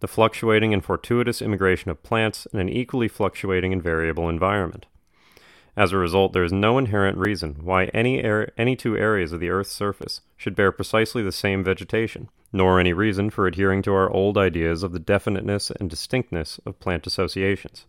the 0.00 0.06
fluctuating 0.06 0.74
and 0.74 0.84
fortuitous 0.84 1.40
immigration 1.40 1.90
of 1.90 2.02
plants 2.02 2.46
in 2.52 2.58
an 2.58 2.68
equally 2.68 3.08
fluctuating 3.08 3.72
and 3.72 3.82
variable 3.82 4.28
environment. 4.28 4.84
As 5.76 5.92
a 5.92 5.98
result, 5.98 6.32
there 6.32 6.44
is 6.44 6.52
no 6.52 6.78
inherent 6.78 7.18
reason 7.18 7.56
why 7.60 7.86
any, 7.86 8.22
er- 8.24 8.50
any 8.56 8.76
two 8.76 8.96
areas 8.96 9.32
of 9.32 9.40
the 9.40 9.50
Earth's 9.50 9.72
surface 9.72 10.22
should 10.36 10.56
bear 10.56 10.72
precisely 10.72 11.22
the 11.22 11.30
same 11.30 11.62
vegetation, 11.62 12.30
nor 12.50 12.80
any 12.80 12.94
reason 12.94 13.28
for 13.28 13.46
adhering 13.46 13.82
to 13.82 13.92
our 13.92 14.10
old 14.10 14.38
ideas 14.38 14.82
of 14.82 14.92
the 14.92 14.98
definiteness 14.98 15.70
and 15.70 15.90
distinctness 15.90 16.58
of 16.64 16.80
plant 16.80 17.06
associations. 17.06 17.84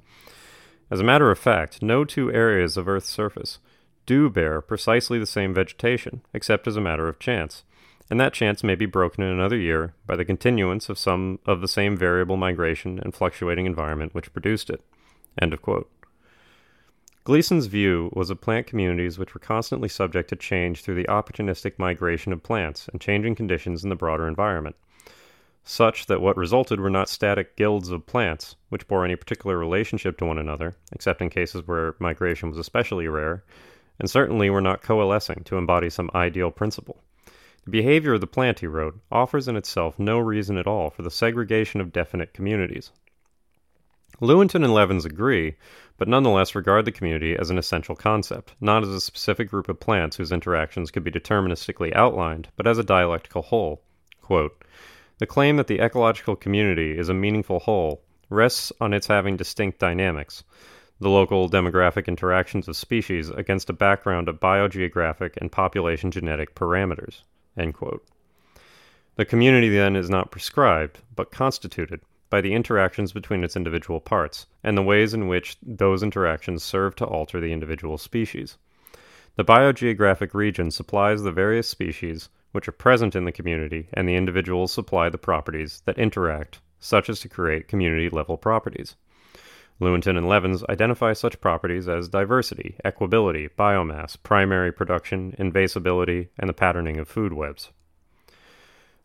As 0.91 0.99
a 0.99 1.03
matter 1.03 1.31
of 1.31 1.39
fact, 1.39 1.81
no 1.81 2.03
two 2.03 2.31
areas 2.31 2.75
of 2.75 2.89
Earth's 2.89 3.09
surface 3.09 3.59
do 4.05 4.29
bear 4.29 4.61
precisely 4.61 5.17
the 5.17 5.25
same 5.25 5.53
vegetation, 5.53 6.21
except 6.33 6.67
as 6.67 6.75
a 6.75 6.81
matter 6.81 7.07
of 7.07 7.19
chance, 7.19 7.63
and 8.09 8.19
that 8.19 8.33
chance 8.33 8.63
may 8.63 8.75
be 8.75 8.85
broken 8.85 9.23
in 9.23 9.29
another 9.29 9.57
year 9.57 9.93
by 10.05 10.15
the 10.15 10.25
continuance 10.25 10.89
of 10.89 10.97
some 10.97 11.39
of 11.45 11.61
the 11.61 11.67
same 11.67 11.95
variable 11.95 12.37
migration 12.37 12.99
and 12.99 13.13
fluctuating 13.13 13.65
environment 13.65 14.13
which 14.13 14.31
produced 14.33 14.69
it. 14.69 14.81
End 15.41 15.53
of 15.53 15.61
quote. 15.61 15.89
Gleason's 17.27 17.65
view 17.65 18.09
was 18.13 18.29
of 18.29 18.39
plant 18.39 18.67
communities 18.67 19.19
which 19.19 19.33
were 19.33 19.41
constantly 19.41 19.89
subject 19.89 20.29
to 20.29 20.37
change 20.37 20.81
through 20.81 20.95
the 20.95 21.09
opportunistic 21.09 21.77
migration 21.77 22.31
of 22.31 22.41
plants 22.41 22.87
and 22.87 23.01
changing 23.01 23.35
conditions 23.35 23.83
in 23.83 23.89
the 23.89 23.97
broader 23.97 24.29
environment, 24.29 24.77
such 25.65 26.05
that 26.05 26.21
what 26.21 26.37
resulted 26.37 26.79
were 26.79 26.89
not 26.89 27.09
static 27.09 27.57
guilds 27.57 27.89
of 27.89 28.05
plants, 28.05 28.55
which 28.69 28.87
bore 28.87 29.03
any 29.03 29.17
particular 29.17 29.57
relationship 29.57 30.17
to 30.17 30.25
one 30.25 30.37
another, 30.37 30.77
except 30.93 31.21
in 31.21 31.29
cases 31.29 31.67
where 31.67 31.97
migration 31.99 32.47
was 32.47 32.57
especially 32.57 33.09
rare, 33.09 33.43
and 33.99 34.09
certainly 34.09 34.49
were 34.49 34.61
not 34.61 34.81
coalescing 34.81 35.43
to 35.43 35.57
embody 35.57 35.89
some 35.89 36.09
ideal 36.15 36.49
principle. 36.49 37.03
The 37.65 37.71
behavior 37.71 38.13
of 38.13 38.21
the 38.21 38.27
plant, 38.27 38.61
he 38.61 38.67
wrote, 38.67 39.01
offers 39.11 39.49
in 39.49 39.57
itself 39.57 39.99
no 39.99 40.17
reason 40.17 40.57
at 40.57 40.65
all 40.65 40.89
for 40.89 41.01
the 41.01 41.11
segregation 41.11 41.81
of 41.81 41.91
definite 41.91 42.33
communities. 42.33 42.93
Lewontin 44.19 44.63
and 44.63 44.73
Levins 44.73 45.05
agree, 45.05 45.55
but 45.97 46.07
nonetheless 46.07 46.55
regard 46.55 46.85
the 46.85 46.91
community 46.91 47.35
as 47.37 47.49
an 47.49 47.57
essential 47.57 47.95
concept, 47.95 48.53
not 48.59 48.83
as 48.83 48.89
a 48.89 48.99
specific 48.99 49.49
group 49.49 49.69
of 49.69 49.79
plants 49.79 50.17
whose 50.17 50.31
interactions 50.31 50.89
could 50.89 51.03
be 51.03 51.11
deterministically 51.11 51.95
outlined, 51.95 52.47
but 52.55 52.65
as 52.65 52.77
a 52.77 52.83
dialectical 52.83 53.43
whole. 53.43 53.83
Quote, 54.21 54.63
the 55.19 55.25
claim 55.25 55.57
that 55.57 55.67
the 55.67 55.79
ecological 55.79 56.35
community 56.35 56.97
is 56.97 57.09
a 57.09 57.13
meaningful 57.13 57.59
whole 57.59 58.01
rests 58.29 58.71
on 58.81 58.93
its 58.93 59.07
having 59.07 59.37
distinct 59.37 59.79
dynamics, 59.79 60.43
the 60.99 61.09
local 61.09 61.49
demographic 61.49 62.07
interactions 62.07 62.67
of 62.67 62.75
species 62.75 63.29
against 63.29 63.69
a 63.69 63.73
background 63.73 64.27
of 64.27 64.39
biogeographic 64.39 65.37
and 65.37 65.51
population 65.51 66.11
genetic 66.11 66.55
parameters. 66.55 67.21
The 69.15 69.25
community 69.25 69.69
then 69.69 69.95
is 69.95 70.09
not 70.09 70.31
prescribed, 70.31 70.99
but 71.15 71.31
constituted, 71.31 72.01
by 72.29 72.41
the 72.41 72.53
interactions 72.53 73.13
between 73.13 73.43
its 73.43 73.55
individual 73.55 73.99
parts, 73.99 74.47
and 74.63 74.77
the 74.77 74.83
ways 74.83 75.13
in 75.13 75.27
which 75.27 75.57
those 75.61 76.03
interactions 76.03 76.63
serve 76.63 76.95
to 76.95 77.05
alter 77.05 77.39
the 77.39 77.53
individual 77.53 77.97
species. 77.97 78.57
The 79.35 79.45
biogeographic 79.45 80.33
region 80.33 80.71
supplies 80.71 81.23
the 81.23 81.31
various 81.31 81.67
species 81.67 82.29
which 82.51 82.67
are 82.67 82.73
present 82.73 83.15
in 83.15 83.25
the 83.25 83.31
community, 83.31 83.87
and 83.93 84.07
the 84.07 84.15
individuals 84.15 84.71
supply 84.71 85.09
the 85.09 85.17
properties 85.17 85.81
that 85.85 85.99
interact, 85.99 86.59
such 86.79 87.09
as 87.09 87.19
to 87.19 87.29
create 87.29 87.67
community 87.67 88.09
level 88.09 88.37
properties. 88.37 88.95
Lewontin 89.79 90.17
and 90.17 90.27
Levins 90.27 90.63
identify 90.69 91.13
such 91.13 91.39
properties 91.39 91.87
as 91.87 92.09
diversity, 92.09 92.77
equability, 92.83 93.47
biomass, 93.55 94.17
primary 94.21 94.71
production, 94.71 95.35
invasibility, 95.37 96.29
and 96.39 96.49
the 96.49 96.53
patterning 96.53 96.97
of 96.97 97.07
food 97.07 97.31
webs. 97.31 97.69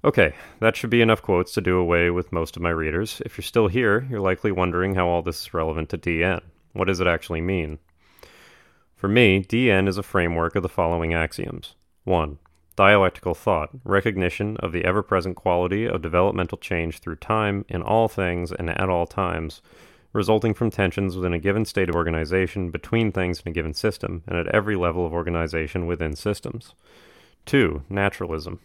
Okay, 0.04 0.34
that 0.58 0.74
should 0.74 0.90
be 0.90 1.00
enough 1.00 1.22
quotes 1.22 1.52
to 1.52 1.60
do 1.60 1.78
away 1.78 2.10
with 2.10 2.32
most 2.32 2.56
of 2.56 2.62
my 2.62 2.70
readers. 2.70 3.22
If 3.24 3.38
you're 3.38 3.44
still 3.44 3.68
here, 3.68 4.04
you're 4.10 4.18
likely 4.18 4.50
wondering 4.50 4.96
how 4.96 5.06
all 5.06 5.22
this 5.22 5.42
is 5.42 5.54
relevant 5.54 5.90
to 5.90 5.98
DN. 5.98 6.40
What 6.72 6.86
does 6.88 6.98
it 6.98 7.06
actually 7.06 7.40
mean? 7.40 7.78
For 8.96 9.06
me, 9.06 9.44
DN 9.44 9.86
is 9.86 9.98
a 9.98 10.02
framework 10.02 10.56
of 10.56 10.64
the 10.64 10.68
following 10.68 11.14
axioms 11.14 11.76
1. 12.02 12.38
Dialectical 12.74 13.34
thought, 13.34 13.70
recognition 13.84 14.56
of 14.56 14.72
the 14.72 14.84
ever 14.84 15.04
present 15.04 15.36
quality 15.36 15.86
of 15.86 16.02
developmental 16.02 16.58
change 16.58 16.98
through 16.98 17.16
time 17.16 17.64
in 17.68 17.80
all 17.80 18.08
things 18.08 18.50
and 18.50 18.70
at 18.70 18.88
all 18.88 19.06
times, 19.06 19.62
resulting 20.12 20.52
from 20.52 20.70
tensions 20.70 21.14
within 21.14 21.32
a 21.32 21.38
given 21.38 21.64
state 21.64 21.88
of 21.88 21.94
organization 21.94 22.70
between 22.70 23.12
things 23.12 23.40
in 23.40 23.50
a 23.50 23.54
given 23.54 23.74
system 23.74 24.24
and 24.26 24.36
at 24.36 24.48
every 24.48 24.74
level 24.74 25.06
of 25.06 25.12
organization 25.12 25.86
within 25.86 26.16
systems. 26.16 26.74
2. 27.46 27.82
Naturalism. 27.88 28.58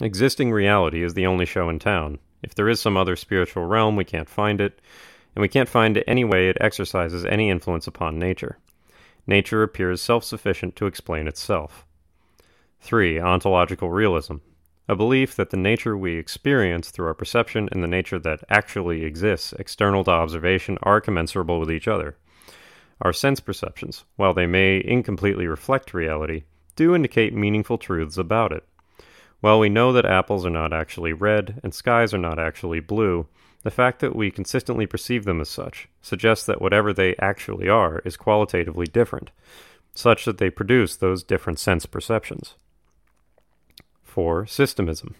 Existing 0.00 0.50
reality 0.50 1.04
is 1.04 1.14
the 1.14 1.26
only 1.26 1.46
show 1.46 1.68
in 1.68 1.78
town. 1.78 2.18
If 2.42 2.54
there 2.54 2.68
is 2.68 2.80
some 2.80 2.96
other 2.96 3.14
spiritual 3.14 3.64
realm, 3.64 3.94
we 3.94 4.04
can't 4.04 4.28
find 4.28 4.60
it, 4.60 4.80
and 5.36 5.40
we 5.40 5.48
can't 5.48 5.68
find 5.68 6.02
any 6.08 6.24
way 6.24 6.48
it 6.48 6.58
exercises 6.60 7.24
any 7.24 7.48
influence 7.48 7.86
upon 7.86 8.18
nature. 8.18 8.58
Nature 9.24 9.62
appears 9.62 10.02
self 10.02 10.24
sufficient 10.24 10.74
to 10.76 10.86
explain 10.86 11.28
itself. 11.28 11.86
3. 12.80 13.20
Ontological 13.20 13.88
realism. 13.88 14.36
A 14.88 14.96
belief 14.96 15.36
that 15.36 15.50
the 15.50 15.56
nature 15.56 15.96
we 15.96 16.16
experience 16.16 16.90
through 16.90 17.06
our 17.06 17.14
perception 17.14 17.68
and 17.70 17.82
the 17.82 17.88
nature 17.88 18.18
that 18.18 18.42
actually 18.50 19.04
exists 19.04 19.52
external 19.54 20.02
to 20.04 20.10
observation 20.10 20.76
are 20.82 21.00
commensurable 21.00 21.60
with 21.60 21.70
each 21.70 21.86
other. 21.86 22.18
Our 23.00 23.12
sense 23.12 23.38
perceptions, 23.38 24.04
while 24.16 24.34
they 24.34 24.46
may 24.46 24.82
incompletely 24.84 25.46
reflect 25.46 25.94
reality, 25.94 26.42
do 26.74 26.96
indicate 26.96 27.32
meaningful 27.32 27.78
truths 27.78 28.18
about 28.18 28.52
it. 28.52 28.64
While 29.44 29.60
we 29.60 29.68
know 29.68 29.92
that 29.92 30.06
apples 30.06 30.46
are 30.46 30.50
not 30.50 30.72
actually 30.72 31.12
red 31.12 31.60
and 31.62 31.74
skies 31.74 32.14
are 32.14 32.18
not 32.18 32.38
actually 32.38 32.80
blue, 32.80 33.26
the 33.62 33.70
fact 33.70 33.98
that 34.00 34.16
we 34.16 34.30
consistently 34.30 34.86
perceive 34.86 35.26
them 35.26 35.38
as 35.38 35.50
such 35.50 35.86
suggests 36.00 36.46
that 36.46 36.62
whatever 36.62 36.94
they 36.94 37.14
actually 37.18 37.68
are 37.68 37.98
is 38.06 38.16
qualitatively 38.16 38.86
different, 38.86 39.32
such 39.94 40.24
that 40.24 40.38
they 40.38 40.48
produce 40.48 40.96
those 40.96 41.22
different 41.22 41.58
sense 41.58 41.84
perceptions. 41.84 42.54
4. 44.02 44.46
Systemism. 44.46 45.14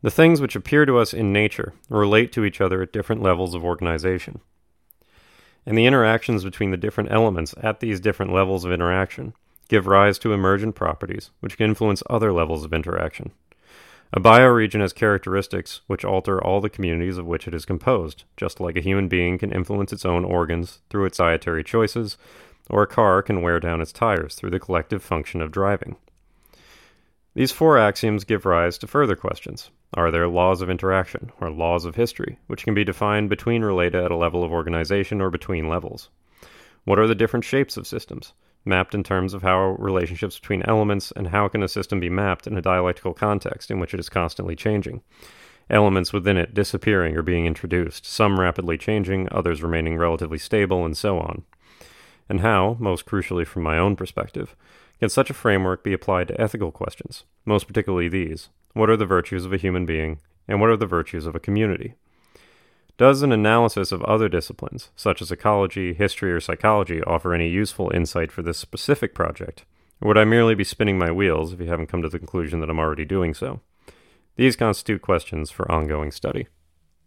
The 0.00 0.12
things 0.12 0.40
which 0.40 0.54
appear 0.54 0.86
to 0.86 0.98
us 0.98 1.12
in 1.12 1.32
nature 1.32 1.72
relate 1.88 2.30
to 2.34 2.44
each 2.44 2.60
other 2.60 2.82
at 2.82 2.92
different 2.92 3.20
levels 3.20 3.52
of 3.52 3.64
organization. 3.64 4.42
And 5.66 5.76
the 5.76 5.86
interactions 5.86 6.44
between 6.44 6.70
the 6.70 6.76
different 6.76 7.10
elements 7.10 7.52
at 7.60 7.80
these 7.80 7.98
different 7.98 8.32
levels 8.32 8.64
of 8.64 8.70
interaction 8.70 9.34
give 9.68 9.86
rise 9.86 10.18
to 10.18 10.32
emergent 10.32 10.74
properties 10.74 11.30
which 11.40 11.56
can 11.56 11.70
influence 11.70 12.02
other 12.08 12.32
levels 12.32 12.64
of 12.64 12.72
interaction. 12.72 13.32
A 14.12 14.20
bioregion 14.20 14.80
has 14.80 14.92
characteristics 14.92 15.80
which 15.88 16.04
alter 16.04 16.42
all 16.42 16.60
the 16.60 16.70
communities 16.70 17.18
of 17.18 17.26
which 17.26 17.48
it 17.48 17.54
is 17.54 17.64
composed, 17.64 18.24
just 18.36 18.60
like 18.60 18.76
a 18.76 18.80
human 18.80 19.08
being 19.08 19.38
can 19.38 19.50
influence 19.50 19.92
its 19.92 20.04
own 20.04 20.24
organs 20.24 20.78
through 20.88 21.06
its 21.06 21.18
dietary 21.18 21.64
choices, 21.64 22.16
or 22.70 22.82
a 22.82 22.86
car 22.86 23.22
can 23.22 23.42
wear 23.42 23.58
down 23.58 23.80
its 23.80 23.92
tires 23.92 24.36
through 24.36 24.50
the 24.50 24.60
collective 24.60 25.02
function 25.02 25.42
of 25.42 25.50
driving. 25.50 25.96
These 27.34 27.50
four 27.50 27.76
axioms 27.76 28.22
give 28.22 28.46
rise 28.46 28.78
to 28.78 28.86
further 28.86 29.16
questions. 29.16 29.70
Are 29.94 30.12
there 30.12 30.28
laws 30.28 30.60
of 30.60 30.70
interaction, 30.70 31.32
or 31.40 31.50
laws 31.50 31.84
of 31.84 31.96
history, 31.96 32.38
which 32.46 32.62
can 32.62 32.74
be 32.74 32.84
defined 32.84 33.28
between 33.28 33.62
relata 33.62 34.04
at 34.04 34.12
a 34.12 34.16
level 34.16 34.44
of 34.44 34.52
organization 34.52 35.20
or 35.20 35.30
between 35.30 35.68
levels? 35.68 36.10
What 36.84 37.00
are 37.00 37.08
the 37.08 37.16
different 37.16 37.44
shapes 37.44 37.76
of 37.76 37.88
systems, 37.88 38.32
mapped 38.64 38.94
in 38.94 39.02
terms 39.02 39.34
of 39.34 39.42
how 39.42 39.76
relationships 39.78 40.38
between 40.38 40.62
elements, 40.62 41.12
and 41.14 41.28
how 41.28 41.48
can 41.48 41.62
a 41.62 41.68
system 41.68 42.00
be 42.00 42.10
mapped 42.10 42.46
in 42.46 42.56
a 42.56 42.62
dialectical 42.62 43.14
context 43.14 43.70
in 43.70 43.78
which 43.78 43.94
it 43.94 44.00
is 44.00 44.08
constantly 44.08 44.56
changing? 44.56 45.02
Elements 45.70 46.12
within 46.12 46.36
it 46.36 46.54
disappearing 46.54 47.16
or 47.16 47.22
being 47.22 47.46
introduced, 47.46 48.04
some 48.04 48.38
rapidly 48.38 48.76
changing, 48.76 49.28
others 49.30 49.62
remaining 49.62 49.96
relatively 49.96 50.38
stable, 50.38 50.84
and 50.84 50.96
so 50.96 51.18
on. 51.18 51.42
And 52.28 52.40
how, 52.40 52.76
most 52.78 53.06
crucially 53.06 53.46
from 53.46 53.62
my 53.62 53.78
own 53.78 53.96
perspective, 53.96 54.54
can 55.00 55.08
such 55.08 55.30
a 55.30 55.34
framework 55.34 55.82
be 55.82 55.92
applied 55.92 56.28
to 56.28 56.40
ethical 56.40 56.70
questions, 56.70 57.24
most 57.44 57.66
particularly 57.66 58.08
these 58.08 58.48
What 58.72 58.90
are 58.90 58.96
the 58.96 59.06
virtues 59.06 59.44
of 59.44 59.52
a 59.52 59.58
human 59.58 59.86
being, 59.86 60.20
and 60.48 60.60
what 60.60 60.70
are 60.70 60.76
the 60.76 60.86
virtues 60.86 61.26
of 61.26 61.34
a 61.34 61.40
community? 61.40 61.94
Does 62.96 63.22
an 63.22 63.32
analysis 63.32 63.90
of 63.90 64.02
other 64.04 64.28
disciplines, 64.28 64.90
such 64.94 65.20
as 65.20 65.32
ecology, 65.32 65.94
history, 65.94 66.30
or 66.32 66.38
psychology, 66.38 67.02
offer 67.02 67.34
any 67.34 67.48
useful 67.48 67.90
insight 67.92 68.30
for 68.30 68.42
this 68.42 68.56
specific 68.56 69.14
project? 69.16 69.64
Or 70.00 70.08
would 70.08 70.18
I 70.18 70.24
merely 70.24 70.54
be 70.54 70.62
spinning 70.62 70.96
my 70.96 71.10
wheels 71.10 71.52
if 71.52 71.60
you 71.60 71.66
haven't 71.66 71.88
come 71.88 72.02
to 72.02 72.08
the 72.08 72.20
conclusion 72.20 72.60
that 72.60 72.70
I'm 72.70 72.78
already 72.78 73.04
doing 73.04 73.34
so? 73.34 73.60
These 74.36 74.54
constitute 74.54 75.02
questions 75.02 75.50
for 75.50 75.70
ongoing 75.70 76.12
study. 76.12 76.46